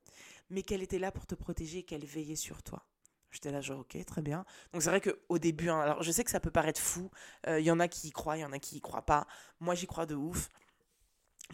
[0.50, 2.86] mais qu'elle était là pour te protéger, qu'elle veillait sur toi.
[3.32, 4.46] J'étais là, genre, ok, très bien.
[4.72, 7.12] Donc c'est vrai qu'au début, hein, alors je sais que ça peut paraître fou,
[7.46, 9.06] il euh, y en a qui y croient, il y en a qui y croient
[9.06, 9.28] pas.
[9.60, 10.50] Moi, j'y crois de ouf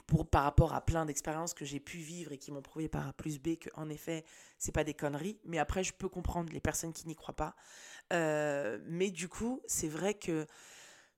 [0.08, 3.08] pour, par rapport à plein d'expériences que j'ai pu vivre et qui m'ont prouvé par
[3.08, 4.26] A plus B que en effet
[4.58, 7.56] c'est pas des conneries mais après je peux comprendre les personnes qui n'y croient pas
[8.12, 10.48] euh, mais du coup c'est vrai que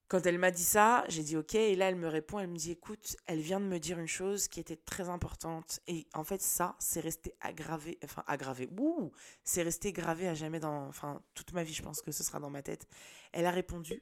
[0.08, 2.58] quand elle m'a dit ça j'ai dit ok et là elle me répond elle me
[2.58, 6.24] dit écoute elle vient de me dire une chose qui était très importante et en
[6.24, 9.12] fait ça c'est resté aggravé enfin aggravé ouh
[9.43, 12.39] c'est resté gravé à jamais dans enfin toute ma vie je pense que ce sera
[12.39, 12.88] dans ma tête
[13.32, 14.01] elle a répondu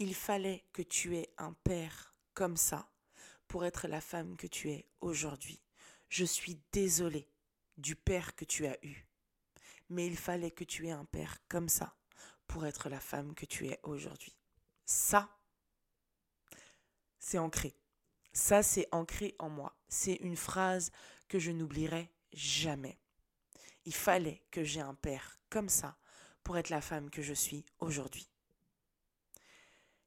[0.00, 2.88] il fallait que tu aies un père comme ça
[3.48, 5.60] pour être la femme que tu es aujourd'hui.
[6.08, 7.28] Je suis désolée
[7.76, 9.06] du père que tu as eu.
[9.90, 11.94] Mais il fallait que tu aies un père comme ça
[12.46, 14.39] pour être la femme que tu es aujourd'hui.
[14.92, 15.28] Ça,
[17.20, 17.76] c'est ancré.
[18.32, 19.78] Ça, c'est ancré en moi.
[19.88, 20.90] C'est une phrase
[21.28, 22.98] que je n'oublierai jamais.
[23.84, 25.96] Il fallait que j'aie un père comme ça
[26.42, 28.28] pour être la femme que je suis aujourd'hui.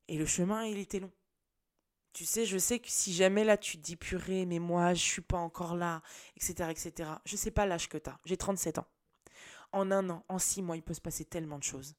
[0.10, 1.14] Et le chemin, il était long.
[2.12, 5.02] Tu sais, je sais que si jamais là tu te dis purée, mais moi je
[5.02, 6.02] suis pas encore là,
[6.36, 7.10] etc., etc.
[7.24, 8.20] Je sais pas l'âge que tu as.
[8.26, 8.88] J'ai 37 ans.
[9.72, 11.96] En un an, en six mois, il peut se passer tellement de choses.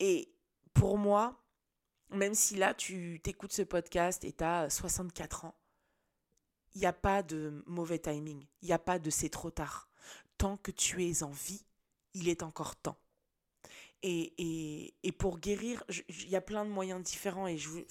[0.00, 0.32] Et
[0.74, 1.42] pour moi,
[2.10, 5.54] même si là tu t'écoutes ce podcast et tu as 64 ans,
[6.74, 8.46] il n'y a pas de mauvais timing.
[8.62, 9.88] Il n'y a pas de c'est trop tard.
[10.36, 11.64] Tant que tu es en vie,
[12.14, 12.98] il est encore temps.
[14.02, 17.48] Et, et, et pour guérir, il y a plein de moyens différents.
[17.48, 17.84] Et je vous,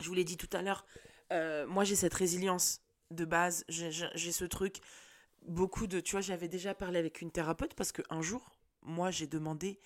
[0.00, 0.84] je vous l'ai dit tout à l'heure,
[1.32, 4.78] euh, moi j'ai cette résilience de base, j'ai ce truc.
[5.46, 8.50] Beaucoup de, tu vois, j'avais déjà parlé avec une thérapeute parce qu'un jour,
[8.82, 9.78] moi j'ai demandé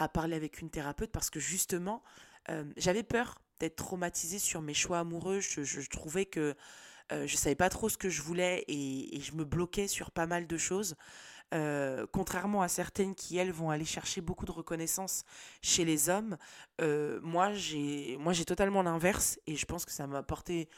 [0.00, 2.02] à parler avec une thérapeute parce que justement,
[2.48, 5.40] euh, j'avais peur d'être traumatisée sur mes choix amoureux.
[5.40, 6.56] Je, je, trouvais que
[7.12, 10.26] euh, je savais pas trop ce que je voulais et, je me bloquais sur pas
[10.26, 10.96] mal de choses.
[11.52, 15.24] Euh, contrairement à certaines qui, elles, vont aller chercher beaucoup de reconnaissance
[15.60, 16.38] chez les hommes,
[16.80, 20.70] euh, moi, j'ai, moi, j'ai totalement l'inverse et je pense que ça m'a apporté.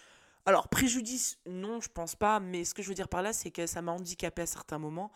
[0.47, 3.53] Alors, préjudice, non, je pense pas, mais ce que je veux dire par là, c'est
[3.53, 5.12] que ça m'a handicapé à certains moments.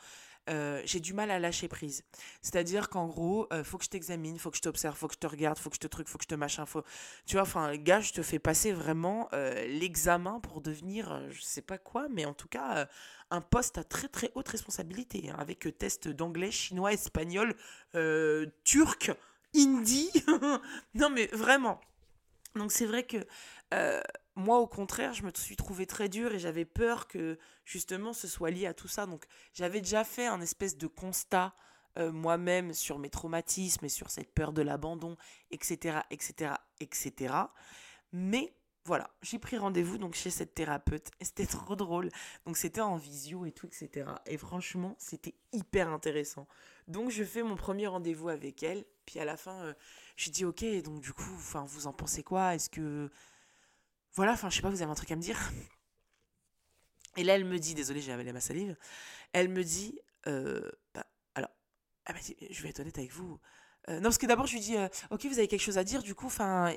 [0.49, 2.05] Euh, j'ai du mal à lâcher prise.
[2.41, 5.19] C'est-à-dire qu'en gros, euh, faut que je t'examine, faut que je t'observe, faut que je
[5.19, 6.85] te regarde, faut que je te truc, faut que je te machin, faut...
[7.27, 11.63] Tu vois, enfin, gars, je te fais passer vraiment euh, l'examen pour devenir, je sais
[11.63, 12.89] pas quoi, mais en tout cas,
[13.31, 17.55] un poste à très très haute responsabilité, hein, avec test d'anglais, chinois, espagnol,
[18.65, 19.13] turc,
[19.55, 20.11] hindi.
[20.95, 21.81] non, mais vraiment.
[22.55, 23.19] Donc c'est vrai que
[24.37, 28.29] moi, au contraire, je me suis trouvée très dure et j'avais peur que justement ce
[28.29, 29.07] soit lié à tout ça.
[29.07, 29.25] Donc
[29.55, 31.55] j'avais déjà fait un espèce de constat
[31.99, 35.17] euh, moi-même sur mes traumatismes et sur cette peur de l'abandon,
[35.51, 37.35] etc., etc., etc.
[38.13, 38.53] Mais
[38.85, 42.11] voilà, j'ai pris rendez-vous donc chez cette thérapeute et c'était trop drôle.
[42.45, 44.11] Donc c'était en visio et tout, etc.
[44.27, 46.47] Et franchement, c'était hyper intéressant.
[46.89, 48.85] Donc je fais mon premier rendez-vous avec elle.
[49.07, 49.75] Puis à la fin, euh,
[50.17, 52.55] je dis ok, donc du coup, vous en pensez quoi?
[52.55, 53.11] Est-ce que
[54.17, 55.39] voilà, enfin, je sais pas, vous avez un truc à me dire
[57.17, 58.77] Et là, elle me dit, désolée, j'ai avalé ma salive,
[59.33, 61.51] elle me dit, euh, bah, alors,
[62.07, 63.39] elle dit, je vais être honnête avec vous.
[63.89, 65.85] Euh, non, parce que d'abord, je lui dis, euh, ok, vous avez quelque chose à
[65.85, 66.73] dire, du coup, enfin,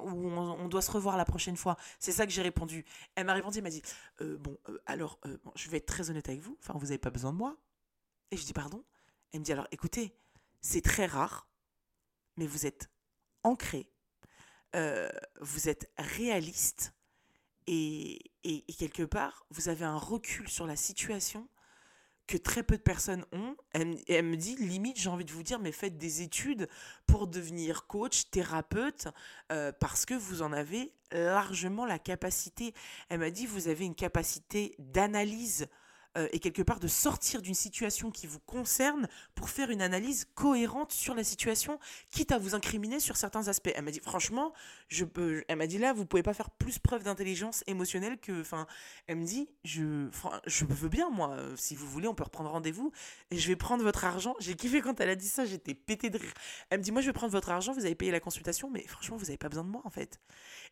[0.00, 1.76] on, on, doit se revoir la prochaine fois.
[1.98, 2.84] C'est ça que j'ai répondu.
[3.14, 3.82] Elle m'a répondu, elle m'a dit,
[4.20, 5.18] bon, alors,
[5.56, 7.56] je vais être très honnête avec vous, enfin, vous n'avez pas besoin de moi.
[8.30, 8.84] Et je dis, pardon
[9.32, 10.14] Elle me dit, alors, écoutez,
[10.60, 11.48] c'est très rare,
[12.36, 12.90] mais vous êtes
[13.44, 13.90] ancré
[14.74, 15.08] euh,
[15.40, 16.94] vous êtes réaliste
[17.66, 21.48] et, et, quelque part, vous avez un recul sur la situation
[22.26, 23.56] que très peu de personnes ont.
[23.72, 26.68] Elle, me dit, limite, j'ai envie de vous dire, mais faites des études
[27.06, 29.08] pour devenir coach, thérapeute,
[29.52, 32.74] euh, parce que vous en avez largement la capacité.
[33.08, 35.68] Elle m'a dit, vous avez une capacité d'analyse
[36.16, 40.26] euh, et quelque part de sortir d'une situation qui vous concerne pour faire une analyse
[40.34, 41.78] cohérente sur la situation,
[42.10, 43.70] quitte à vous incriminer sur certains aspects.
[43.74, 44.52] Elle m'a dit, franchement,
[44.88, 45.04] je
[45.48, 48.66] elle m'a dit là, vous pouvez pas faire plus preuve d'intelligence émotionnelle que, enfin,
[49.06, 50.08] elle me dit, je,
[50.46, 52.92] je veux bien, moi, euh, si vous voulez, on peut reprendre rendez-vous
[53.30, 54.34] et je vais prendre votre argent.
[54.38, 56.32] J'ai kiffé quand elle a dit ça, j'étais pété de rire.
[56.70, 58.86] Elle me dit, moi, je vais prendre votre argent, vous avez payé la consultation, mais
[58.86, 60.20] franchement, vous avez pas besoin de moi, en fait.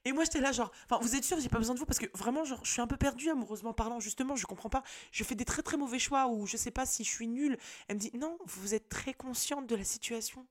[0.05, 1.87] Et moi, j'étais là, genre, enfin, vous êtes sûr, j'ai pas besoin de vous?
[1.87, 4.83] Parce que vraiment, je suis un peu perdue amoureusement parlant, justement, je comprends pas.
[5.31, 7.57] Fais des très très mauvais choix ou je sais pas si je suis nulle.
[7.89, 10.47] Elle me dit, non, vous êtes très consciente de la situation.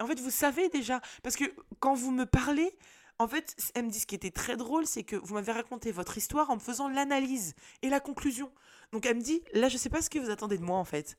[0.00, 1.44] En fait, vous savez déjà, parce que
[1.78, 2.76] quand vous me parlez,
[3.18, 5.92] en fait, elle me dit ce qui était très drôle, c'est que vous m'avez raconté
[5.92, 8.50] votre histoire en me faisant l'analyse et la conclusion.
[8.92, 10.84] Donc elle me dit, là, je sais pas ce que vous attendez de moi, en
[10.84, 11.18] fait.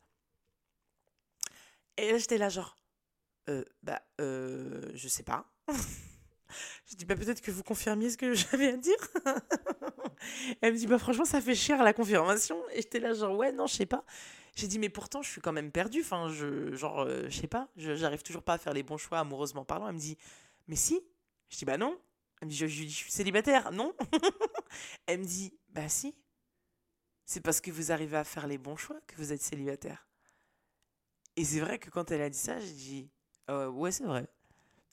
[1.98, 2.76] Et là, j'étais là, genre,
[3.50, 5.52] euh, bah, euh, je sais pas.
[6.86, 8.98] Je dis, bah, peut-être que vous confirmiez ce que j'avais à dire.
[10.62, 12.58] Elle me dit, bah, franchement, ça fait cher la confirmation.
[12.74, 14.04] Et j'étais là, genre, ouais, non, je sais pas.
[14.56, 16.02] J'ai dit, mais pourtant, je suis quand même perdue.
[16.02, 19.20] Enfin, je, genre, euh, je sais pas, j'arrive toujours pas à faire les bons choix
[19.20, 19.88] amoureusement parlant.
[19.88, 20.18] Elle me dit,
[20.68, 21.02] mais si.
[21.50, 22.00] Je dis, bah non.
[22.42, 23.72] Elle me dit, je, suis célibataire.
[23.72, 23.94] Non.
[25.06, 26.16] Elle me dit, bah si.
[27.26, 30.08] C'est parce que vous arrivez à faire les bons choix que vous êtes célibataire.
[31.36, 33.10] Et c'est vrai que quand elle a dit ça, j'ai dit,
[33.50, 34.28] euh, ouais, c'est vrai.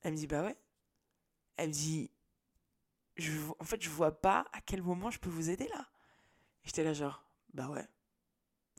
[0.02, 0.56] Elle me dit, bah ouais.
[1.56, 2.10] Elle me dit,
[3.58, 5.86] en fait, je vois pas à quel moment je peux vous aider là.
[6.64, 7.86] J'étais là genre, bah ouais.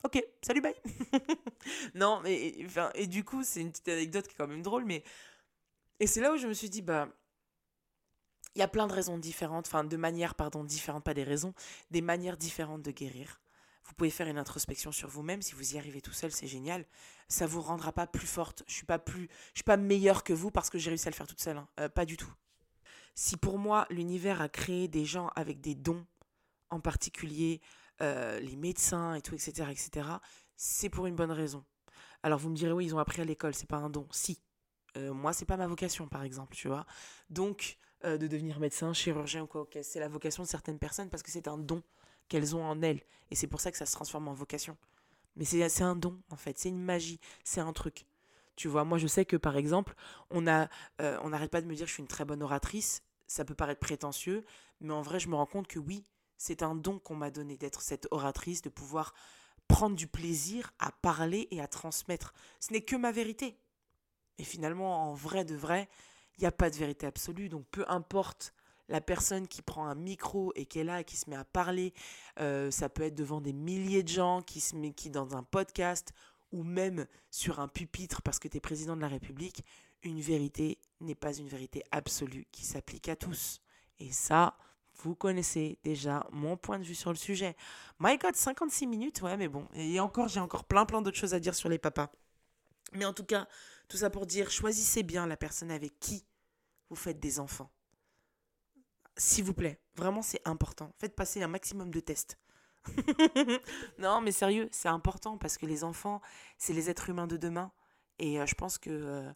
[0.04, 0.74] Ok, salut, bye.
[1.94, 4.84] non, mais enfin, et du coup, c'est une petite anecdote qui est quand même drôle,
[4.84, 5.04] mais
[5.98, 7.08] et c'est là où je me suis dit, bah,
[8.54, 11.54] il y a plein de raisons différentes, enfin de manières, pardon, différentes, pas des raisons,
[11.90, 13.40] des manières différentes de guérir.
[13.84, 15.42] Vous pouvez faire une introspection sur vous-même.
[15.42, 16.86] Si vous y arrivez tout seul, c'est génial.
[17.28, 18.62] Ça vous rendra pas plus forte.
[18.68, 21.10] Je suis pas plus, je suis pas meilleure que vous parce que j'ai réussi à
[21.10, 21.58] le faire toute seule.
[21.58, 21.68] Hein.
[21.80, 22.32] Euh, pas du tout.
[23.14, 26.06] Si pour moi, l'univers a créé des gens avec des dons,
[26.70, 27.60] en particulier
[28.02, 30.08] euh, les médecins et tout, etc., etc.,
[30.56, 31.64] c'est pour une bonne raison.
[32.22, 34.06] Alors vous me direz, oui, ils ont appris à l'école, c'est pas un don.
[34.10, 34.40] Si.
[34.96, 36.84] Euh, moi, c'est pas ma vocation, par exemple, tu vois.
[37.28, 41.22] Donc, euh, de devenir médecin, chirurgien ou quoi, c'est la vocation de certaines personnes parce
[41.22, 41.82] que c'est un don
[42.28, 43.02] qu'elles ont en elles.
[43.30, 44.76] Et c'est pour ça que ça se transforme en vocation.
[45.36, 46.58] Mais c'est un don, en fait.
[46.58, 47.20] C'est une magie.
[47.44, 48.06] C'est un truc.
[48.60, 49.94] Tu vois, moi, je sais que, par exemple,
[50.30, 53.02] on a, on n'arrête pas de me dire que je suis une très bonne oratrice
[53.30, 54.44] ça peut paraître prétentieux,
[54.80, 56.04] mais en vrai, je me rends compte que oui,
[56.36, 59.14] c'est un don qu'on m'a donné d'être cette oratrice, de pouvoir
[59.68, 62.34] prendre du plaisir à parler et à transmettre.
[62.58, 63.56] Ce n'est que ma vérité.
[64.38, 65.88] Et finalement, en vrai de vrai,
[66.38, 67.48] il n'y a pas de vérité absolue.
[67.48, 68.52] Donc peu importe
[68.88, 71.44] la personne qui prend un micro et qui est là et qui se met à
[71.44, 71.94] parler,
[72.40, 75.44] euh, ça peut être devant des milliers de gens, qui se met qui dans un
[75.44, 76.12] podcast
[76.52, 79.64] ou même sur un pupitre parce que tu es président de la République,
[80.02, 83.60] une vérité n'est pas une vérité absolue qui s'applique à tous.
[83.98, 84.56] Et ça,
[85.02, 87.56] vous connaissez déjà mon point de vue sur le sujet.
[87.98, 89.66] My God, 56 minutes, ouais, mais bon.
[89.74, 92.10] Et encore, j'ai encore plein, plein d'autres choses à dire sur les papas.
[92.92, 93.46] Mais en tout cas,
[93.88, 96.24] tout ça pour dire, choisissez bien la personne avec qui
[96.88, 97.70] vous faites des enfants.
[99.16, 100.92] S'il vous plaît, vraiment, c'est important.
[100.98, 102.38] Faites passer un maximum de tests.
[103.98, 106.20] non, mais sérieux, c'est important parce que les enfants,
[106.58, 107.72] c'est les êtres humains de demain.
[108.18, 109.32] Et euh, je pense que euh,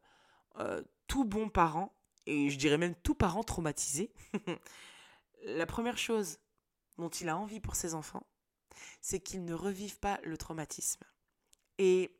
[0.58, 1.94] euh, tout bon parent,
[2.26, 4.12] et je dirais même tout parent traumatisé,
[5.44, 6.38] la première chose
[6.98, 8.26] dont il a envie pour ses enfants,
[9.00, 11.02] c'est qu'ils ne revivent pas le traumatisme.
[11.78, 12.14] Et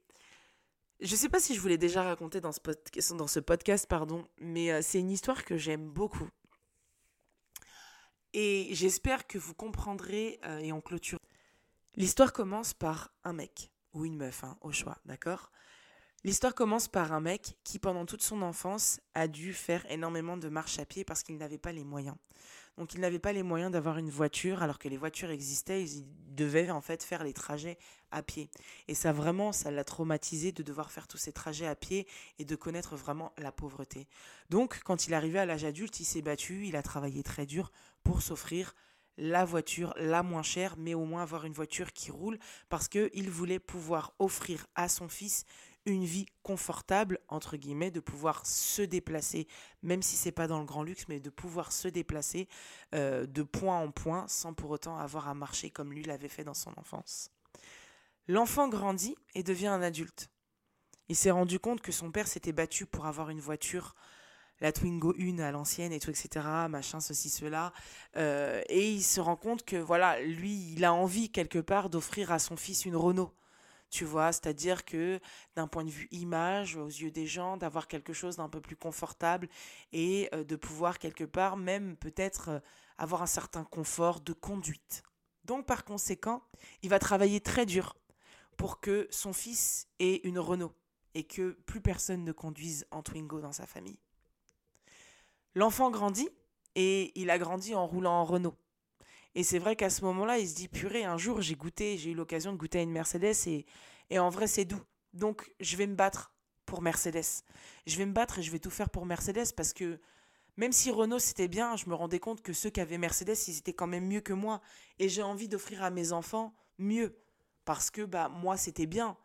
[1.00, 3.40] je ne sais pas si je vous l'ai déjà raconté dans ce, podcast, dans ce
[3.40, 6.28] podcast, pardon, mais c'est une histoire que j'aime beaucoup.
[8.34, 11.20] Et j'espère que vous comprendrez euh, et en clôture.
[11.94, 15.52] L'histoire commence par un mec ou une meuf, hein, au choix, d'accord?
[16.24, 20.48] L'histoire commence par un mec qui, pendant toute son enfance, a dû faire énormément de
[20.48, 22.16] marche à pied parce qu'il n'avait pas les moyens.
[22.76, 26.04] Donc il n'avait pas les moyens d'avoir une voiture alors que les voitures existaient, il
[26.34, 27.78] devait en fait faire les trajets
[28.10, 28.50] à pied.
[28.88, 32.06] Et ça vraiment, ça l'a traumatisé de devoir faire tous ces trajets à pied
[32.38, 34.08] et de connaître vraiment la pauvreté.
[34.50, 37.70] Donc quand il arrivé à l'âge adulte, il s'est battu, il a travaillé très dur
[38.02, 38.74] pour s'offrir
[39.16, 43.30] la voiture la moins chère, mais au moins avoir une voiture qui roule parce qu'il
[43.30, 45.44] voulait pouvoir offrir à son fils
[45.86, 49.46] une vie confortable, entre guillemets, de pouvoir se déplacer,
[49.82, 52.48] même si c'est pas dans le grand luxe, mais de pouvoir se déplacer
[52.94, 56.44] euh, de point en point sans pour autant avoir à marcher comme lui l'avait fait
[56.44, 57.30] dans son enfance.
[58.28, 60.30] L'enfant grandit et devient un adulte.
[61.08, 63.94] Il s'est rendu compte que son père s'était battu pour avoir une voiture,
[64.60, 67.74] la Twingo 1 à l'ancienne et tout, etc., machin, ceci, cela.
[68.16, 72.32] Euh, et il se rend compte que, voilà, lui, il a envie quelque part d'offrir
[72.32, 73.34] à son fils une Renault
[73.94, 75.20] tu vois, c'est-à-dire que
[75.54, 78.74] d'un point de vue image, aux yeux des gens, d'avoir quelque chose d'un peu plus
[78.74, 79.48] confortable
[79.92, 82.60] et euh, de pouvoir quelque part même peut-être euh,
[82.98, 85.04] avoir un certain confort de conduite.
[85.44, 86.42] Donc par conséquent,
[86.82, 87.96] il va travailler très dur
[88.56, 90.74] pour que son fils ait une Renault
[91.14, 94.00] et que plus personne ne conduise en Twingo dans sa famille.
[95.54, 96.30] L'enfant grandit
[96.74, 98.56] et il a grandi en roulant en Renault.
[99.34, 102.10] Et c'est vrai qu'à ce moment-là, il se dit purée, un jour j'ai goûté, j'ai
[102.10, 103.66] eu l'occasion de goûter à une Mercedes et,
[104.10, 104.82] et en vrai c'est doux.
[105.12, 106.32] Donc je vais me battre
[106.66, 107.44] pour Mercedes.
[107.86, 110.00] Je vais me battre et je vais tout faire pour Mercedes parce que
[110.56, 113.58] même si Renault c'était bien, je me rendais compte que ceux qui avaient Mercedes, ils
[113.58, 114.60] étaient quand même mieux que moi.
[114.98, 117.18] Et j'ai envie d'offrir à mes enfants mieux.
[117.64, 119.16] Parce que bah moi c'était bien.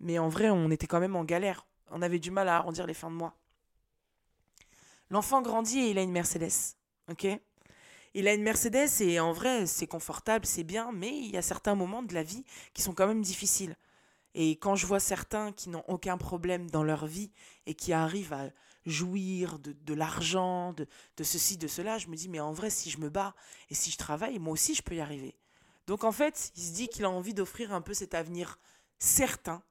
[0.00, 1.66] Mais en vrai, on était quand même en galère.
[1.90, 3.36] On avait du mal à arrondir les fins de mois.
[5.10, 6.76] L'enfant grandit et il a une Mercedes.
[7.10, 7.26] Ok?
[8.18, 11.42] Il a une Mercedes et en vrai, c'est confortable, c'est bien, mais il y a
[11.42, 12.44] certains moments de la vie
[12.74, 13.76] qui sont quand même difficiles.
[14.34, 17.30] Et quand je vois certains qui n'ont aucun problème dans leur vie
[17.66, 18.50] et qui arrivent à
[18.86, 22.90] jouir de, l'argent, de, de ceci, de cela, je me dis, mais en vrai, si
[22.90, 23.36] je me bats
[23.70, 25.36] et si je travaille, moi aussi, je peux y arriver.
[25.86, 28.58] Donc en fait, il se dit qu'il a envie d'offrir un peu cet avenir
[28.98, 29.62] certain,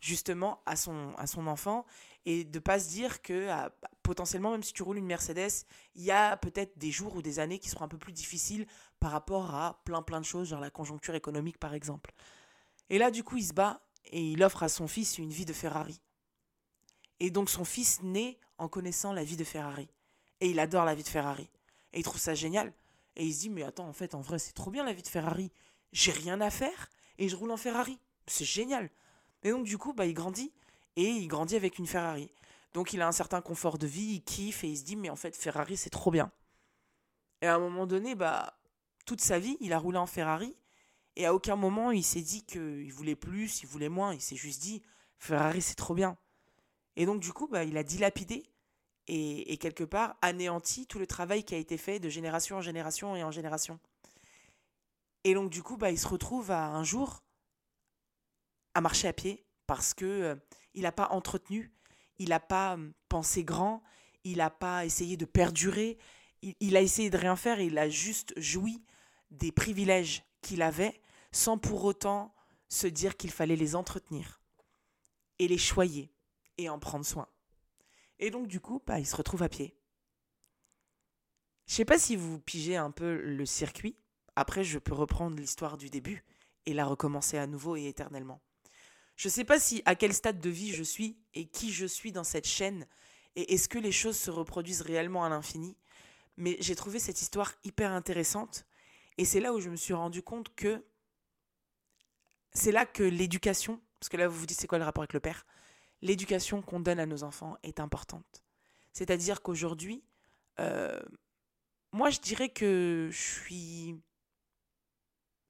[0.00, 1.84] justement, à son, à son enfant,
[2.26, 6.02] et de pas se dire que ah, potentiellement, même si tu roules une Mercedes, il
[6.02, 8.66] y a peut-être des jours ou des années qui seront un peu plus difficiles
[8.98, 12.12] par rapport à plein plein de choses, genre la conjoncture économique par exemple.
[12.90, 15.44] Et là, du coup, il se bat et il offre à son fils une vie
[15.44, 16.00] de Ferrari.
[17.20, 19.88] Et donc son fils naît en connaissant la vie de Ferrari.
[20.40, 21.48] Et il adore la vie de Ferrari.
[21.92, 22.72] Et il trouve ça génial.
[23.16, 25.02] Et il se dit, mais attends, en fait, en vrai, c'est trop bien la vie
[25.02, 25.52] de Ferrari.
[25.92, 26.88] J'ai rien à faire
[27.18, 27.98] et je roule en Ferrari.
[28.26, 28.90] C'est génial.
[29.42, 30.52] Et donc, du coup, bah, il grandit
[30.96, 32.30] et il grandit avec une Ferrari.
[32.74, 35.10] Donc, il a un certain confort de vie, il kiffe et il se dit, mais
[35.10, 36.30] en fait, Ferrari, c'est trop bien.
[37.42, 38.54] Et à un moment donné, bah,
[39.06, 40.54] toute sa vie, il a roulé en Ferrari
[41.16, 44.14] et à aucun moment, il s'est dit qu'il voulait plus, il voulait moins.
[44.14, 44.82] Il s'est juste dit,
[45.18, 46.16] Ferrari, c'est trop bien.
[46.96, 48.44] Et donc, du coup, bah, il a dilapidé
[49.08, 52.60] et, et, quelque part anéanti tout le travail qui a été fait de génération en
[52.60, 53.80] génération et en génération.
[55.24, 57.22] Et donc, du coup, bah, il se retrouve à un jour
[58.74, 60.36] à marcher à pied parce que euh,
[60.74, 61.72] il n'a pas entretenu,
[62.18, 63.82] il n'a pas euh, pensé grand,
[64.24, 65.98] il n'a pas essayé de perdurer,
[66.42, 68.82] il, il, a essayé de rien faire, il a juste joui
[69.30, 71.00] des privilèges qu'il avait
[71.32, 72.34] sans pour autant
[72.68, 74.40] se dire qu'il fallait les entretenir
[75.38, 76.12] et les choyer
[76.58, 77.28] et en prendre soin.
[78.18, 79.74] Et donc du coup, bah, il se retrouve à pied.
[81.66, 83.96] Je sais pas si vous pigez un peu le circuit.
[84.36, 86.24] Après, je peux reprendre l'histoire du début
[86.66, 88.42] et la recommencer à nouveau et éternellement.
[89.20, 92.10] Je sais pas si à quel stade de vie je suis et qui je suis
[92.10, 92.86] dans cette chaîne
[93.36, 95.76] et est-ce que les choses se reproduisent réellement à l'infini.
[96.38, 98.64] Mais j'ai trouvé cette histoire hyper intéressante
[99.18, 100.82] et c'est là où je me suis rendu compte que
[102.54, 105.12] c'est là que l'éducation, parce que là vous vous dites c'est quoi le rapport avec
[105.12, 105.44] le père,
[106.00, 108.42] l'éducation qu'on donne à nos enfants est importante.
[108.94, 110.02] C'est-à-dire qu'aujourd'hui,
[110.60, 110.98] euh,
[111.92, 114.00] moi je dirais que je suis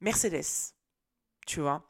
[0.01, 0.75] Mercedes,
[1.47, 1.90] tu vois?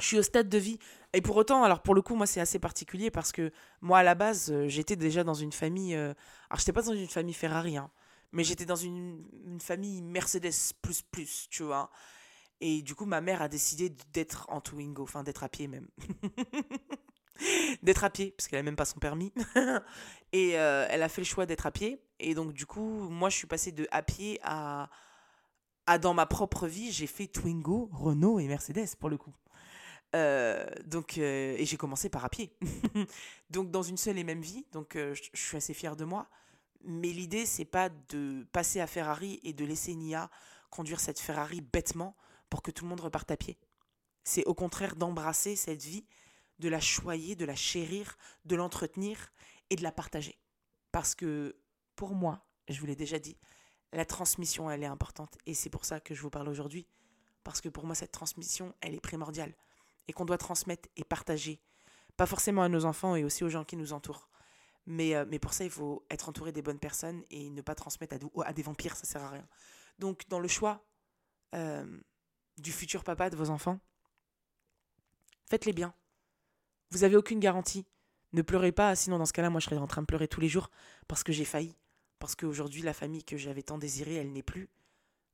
[0.00, 0.78] Je suis au stade de vie.
[1.12, 4.02] Et pour autant, alors pour le coup, moi c'est assez particulier parce que moi à
[4.02, 5.94] la base, euh, j'étais déjà dans une famille.
[5.94, 6.12] Euh,
[6.50, 7.90] alors j'étais pas dans une famille Ferrari, hein,
[8.32, 9.24] mais j'étais dans une,
[9.60, 10.74] famille Mercedes
[11.50, 11.90] tu vois.
[12.60, 15.88] Et du coup, ma mère a décidé d'être en Twingo, enfin d'être à pied même.
[17.82, 19.32] d'être à pied, parce qu'elle n'a même pas son permis.
[20.32, 22.00] et euh, elle a fait le choix d'être à pied.
[22.18, 24.88] Et donc, du coup, moi, je suis passée de à pied à,
[25.86, 29.34] à dans ma propre vie, j'ai fait Twingo, Renault et Mercedes, pour le coup.
[30.16, 32.52] Euh, donc, euh, et j'ai commencé par à pied.
[33.50, 34.66] donc, dans une seule et même vie.
[34.72, 36.28] Donc, je, je suis assez fière de moi.
[36.84, 40.30] Mais l'idée, c'est pas de passer à Ferrari et de laisser Nia
[40.70, 42.16] conduire cette Ferrari bêtement
[42.48, 43.58] pour que tout le monde reparte à pied.
[44.24, 46.06] C'est au contraire d'embrasser cette vie
[46.58, 49.32] de la choyer, de la chérir, de l'entretenir
[49.70, 50.38] et de la partager.
[50.92, 51.56] Parce que
[51.96, 53.36] pour moi, je vous l'ai déjà dit,
[53.92, 55.36] la transmission, elle est importante.
[55.46, 56.86] Et c'est pour ça que je vous parle aujourd'hui.
[57.44, 59.54] Parce que pour moi, cette transmission, elle est primordiale.
[60.08, 61.60] Et qu'on doit transmettre et partager.
[62.16, 64.28] Pas forcément à nos enfants et aussi aux gens qui nous entourent.
[64.86, 67.74] Mais, euh, mais pour ça, il faut être entouré des bonnes personnes et ne pas
[67.74, 69.46] transmettre à, des vampires, ça sert à rien.
[69.98, 70.84] Donc, dans le choix
[71.54, 71.84] euh,
[72.58, 73.80] du futur papa de vos enfants,
[75.50, 75.92] faites-les bien.
[76.90, 77.84] Vous avez aucune garantie.
[78.32, 80.40] Ne pleurez pas, sinon dans ce cas-là, moi je serais en train de pleurer tous
[80.40, 80.70] les jours
[81.08, 81.76] parce que j'ai failli.
[82.18, 84.68] Parce qu'aujourd'hui, la famille que j'avais tant désirée, elle n'est plus.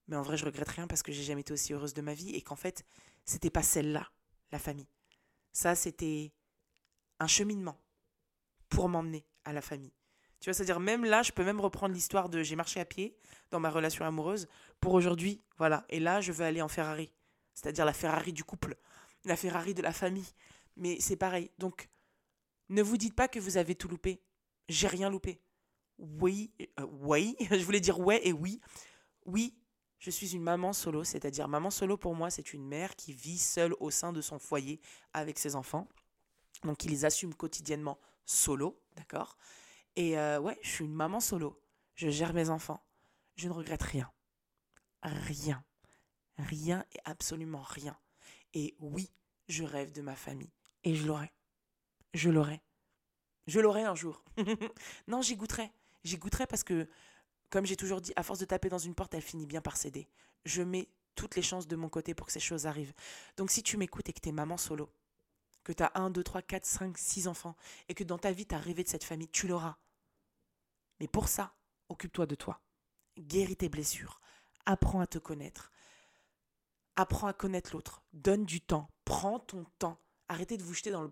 [0.09, 2.15] Mais en vrai, je regrette rien parce que j'ai jamais été aussi heureuse de ma
[2.15, 2.85] vie et qu'en fait,
[3.25, 4.11] c'était pas celle-là,
[4.53, 4.89] la famille.
[5.53, 6.33] Ça, c'était
[7.19, 7.79] un cheminement
[8.69, 9.93] pour m'emmener à la famille.
[10.41, 13.17] Tu vois, c'est-à-dire même là, je peux même reprendre l'histoire de j'ai marché à pied
[13.51, 14.49] dans ma relation amoureuse
[14.81, 15.85] pour aujourd'hui, voilà.
[15.89, 17.13] Et là, je veux aller en Ferrari,
[17.55, 18.77] c'est-à-dire la Ferrari du couple,
[19.25, 20.27] la Ferrari de la famille,
[20.77, 21.51] mais c'est pareil.
[21.59, 21.89] Donc,
[22.71, 24.21] ne vous dites pas que vous avez tout loupé.
[24.69, 25.41] J'ai rien loupé.
[25.99, 28.61] Oui, euh, oui, je voulais dire ouais et oui.
[29.27, 29.55] Oui,
[30.03, 33.39] Je suis une maman solo, c'est-à-dire maman solo pour moi, c'est une mère qui vit
[33.39, 34.81] seule au sein de son foyer
[35.13, 35.87] avec ses enfants.
[36.65, 39.37] Donc qui les assume quotidiennement solo, d'accord?
[39.95, 41.63] Et euh, ouais, je suis une maman solo.
[41.95, 42.85] Je gère mes enfants.
[43.37, 44.11] Je ne regrette rien.
[45.05, 45.65] Rien.
[46.37, 47.97] Rien et absolument rien.
[48.55, 49.09] Et oui,
[49.47, 50.51] je rêve de ma famille.
[50.83, 51.31] Et je l'aurai.
[52.13, 52.61] Je l'aurai.
[53.47, 54.25] Je l'aurai un jour.
[55.07, 55.71] non, j'y goûterai.
[56.03, 56.89] J'y goûterai parce que,
[57.53, 59.77] comme j'ai toujours dit, à force de taper dans une porte, elle finit bien par
[59.77, 60.09] céder.
[60.47, 62.95] Je mets toutes les chances de mon côté pour que ces choses arrivent.
[63.37, 64.91] Donc si tu m'écoutes et que t'es maman solo,
[65.63, 67.55] que tu as 1, 2, 3, 4, 5, 6 enfants,
[67.91, 69.77] et que dans ta vie tu as rêvé de cette famille, tu l'auras.
[70.99, 71.53] Mais pour ça,
[71.91, 72.59] occupe-toi de toi.
[73.19, 74.23] Guéris tes blessures.
[74.65, 75.73] Apprends à te connaître.
[76.97, 78.03] Apprends à connaître l'autre.
[78.15, 78.89] Donne du temps.
[79.05, 80.01] Prends ton temps.
[80.29, 81.11] Arrêtez de vous jeter dans, le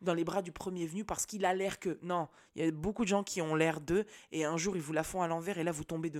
[0.00, 1.98] dans les bras du premier venu parce qu'il a l'air que.
[2.02, 4.82] Non, il y a beaucoup de gens qui ont l'air d'eux et un jour ils
[4.82, 6.10] vous la font à l'envers et là vous tombez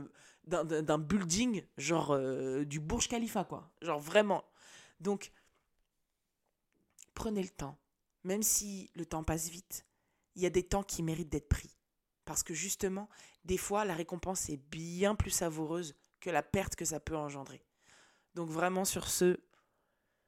[0.44, 3.70] d'un building, genre euh, du Burj Khalifa, quoi.
[3.80, 4.44] Genre vraiment.
[5.00, 5.32] Donc,
[7.14, 7.78] prenez le temps.
[8.24, 9.86] Même si le temps passe vite,
[10.34, 11.76] il y a des temps qui méritent d'être pris.
[12.24, 13.08] Parce que justement,
[13.44, 17.64] des fois, la récompense est bien plus savoureuse que la perte que ça peut engendrer.
[18.34, 19.38] Donc vraiment sur ce,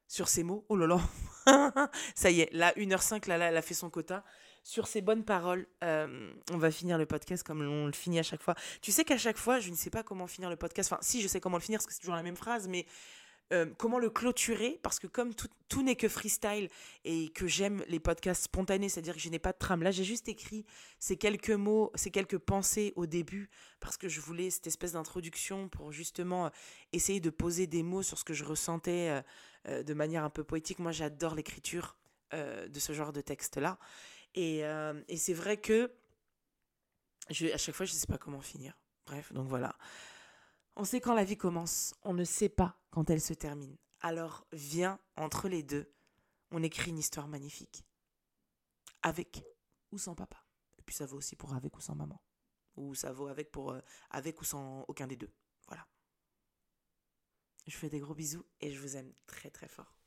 [0.07, 1.01] sur ces mots, oh là là,
[2.15, 4.25] ça y est, là 1h05, là, là, elle a fait son quota.
[4.65, 8.23] Sur ces bonnes paroles, euh, on va finir le podcast comme on le finit à
[8.23, 8.55] chaque fois.
[8.83, 10.93] Tu sais qu'à chaque fois, je ne sais pas comment finir le podcast.
[10.93, 12.85] Enfin, si, je sais comment le finir, parce que c'est toujours la même phrase, mais
[13.53, 14.79] euh, comment le clôturer?
[14.83, 16.69] Parce que comme tout, n'est que freestyle
[17.05, 19.83] et que j'aime les podcasts spontanés, c'est-à-dire que je n'ai pas de trame.
[19.83, 20.67] Là, j'ai juste écrit
[20.99, 23.49] ces quelques mots, ces quelques pensées au début
[23.81, 26.51] parce que je voulais cette espèce d'introduction pour justement euh,
[26.93, 29.23] essayer de poser des mots sur ce que je ressentais
[29.67, 30.79] euh, de manière un peu poétique.
[30.79, 31.97] Moi, j'adore l'écriture
[32.33, 33.79] de ce genre de texte-là.
[34.35, 35.91] Et, et c'est vrai que
[37.31, 38.77] à chaque fois, je ne sais pas comment finir.
[39.07, 39.77] Bref, donc voilà.
[40.77, 43.77] On sait quand la vie commence, on ne sait pas quand elle se termine.
[44.01, 45.91] Alors viens, entre les deux,
[46.51, 47.85] on écrit une histoire magnifique.
[49.03, 49.43] Avec
[49.91, 50.45] ou sans papa.
[50.79, 52.23] Et puis ça vaut aussi pour avec ou sans maman.
[52.77, 53.81] Ou ça vaut avec pour euh,
[54.11, 55.33] avec ou sans aucun des deux.
[55.67, 55.87] Voilà.
[57.69, 59.98] Je fais des gros bisous et je vous aime très très fort.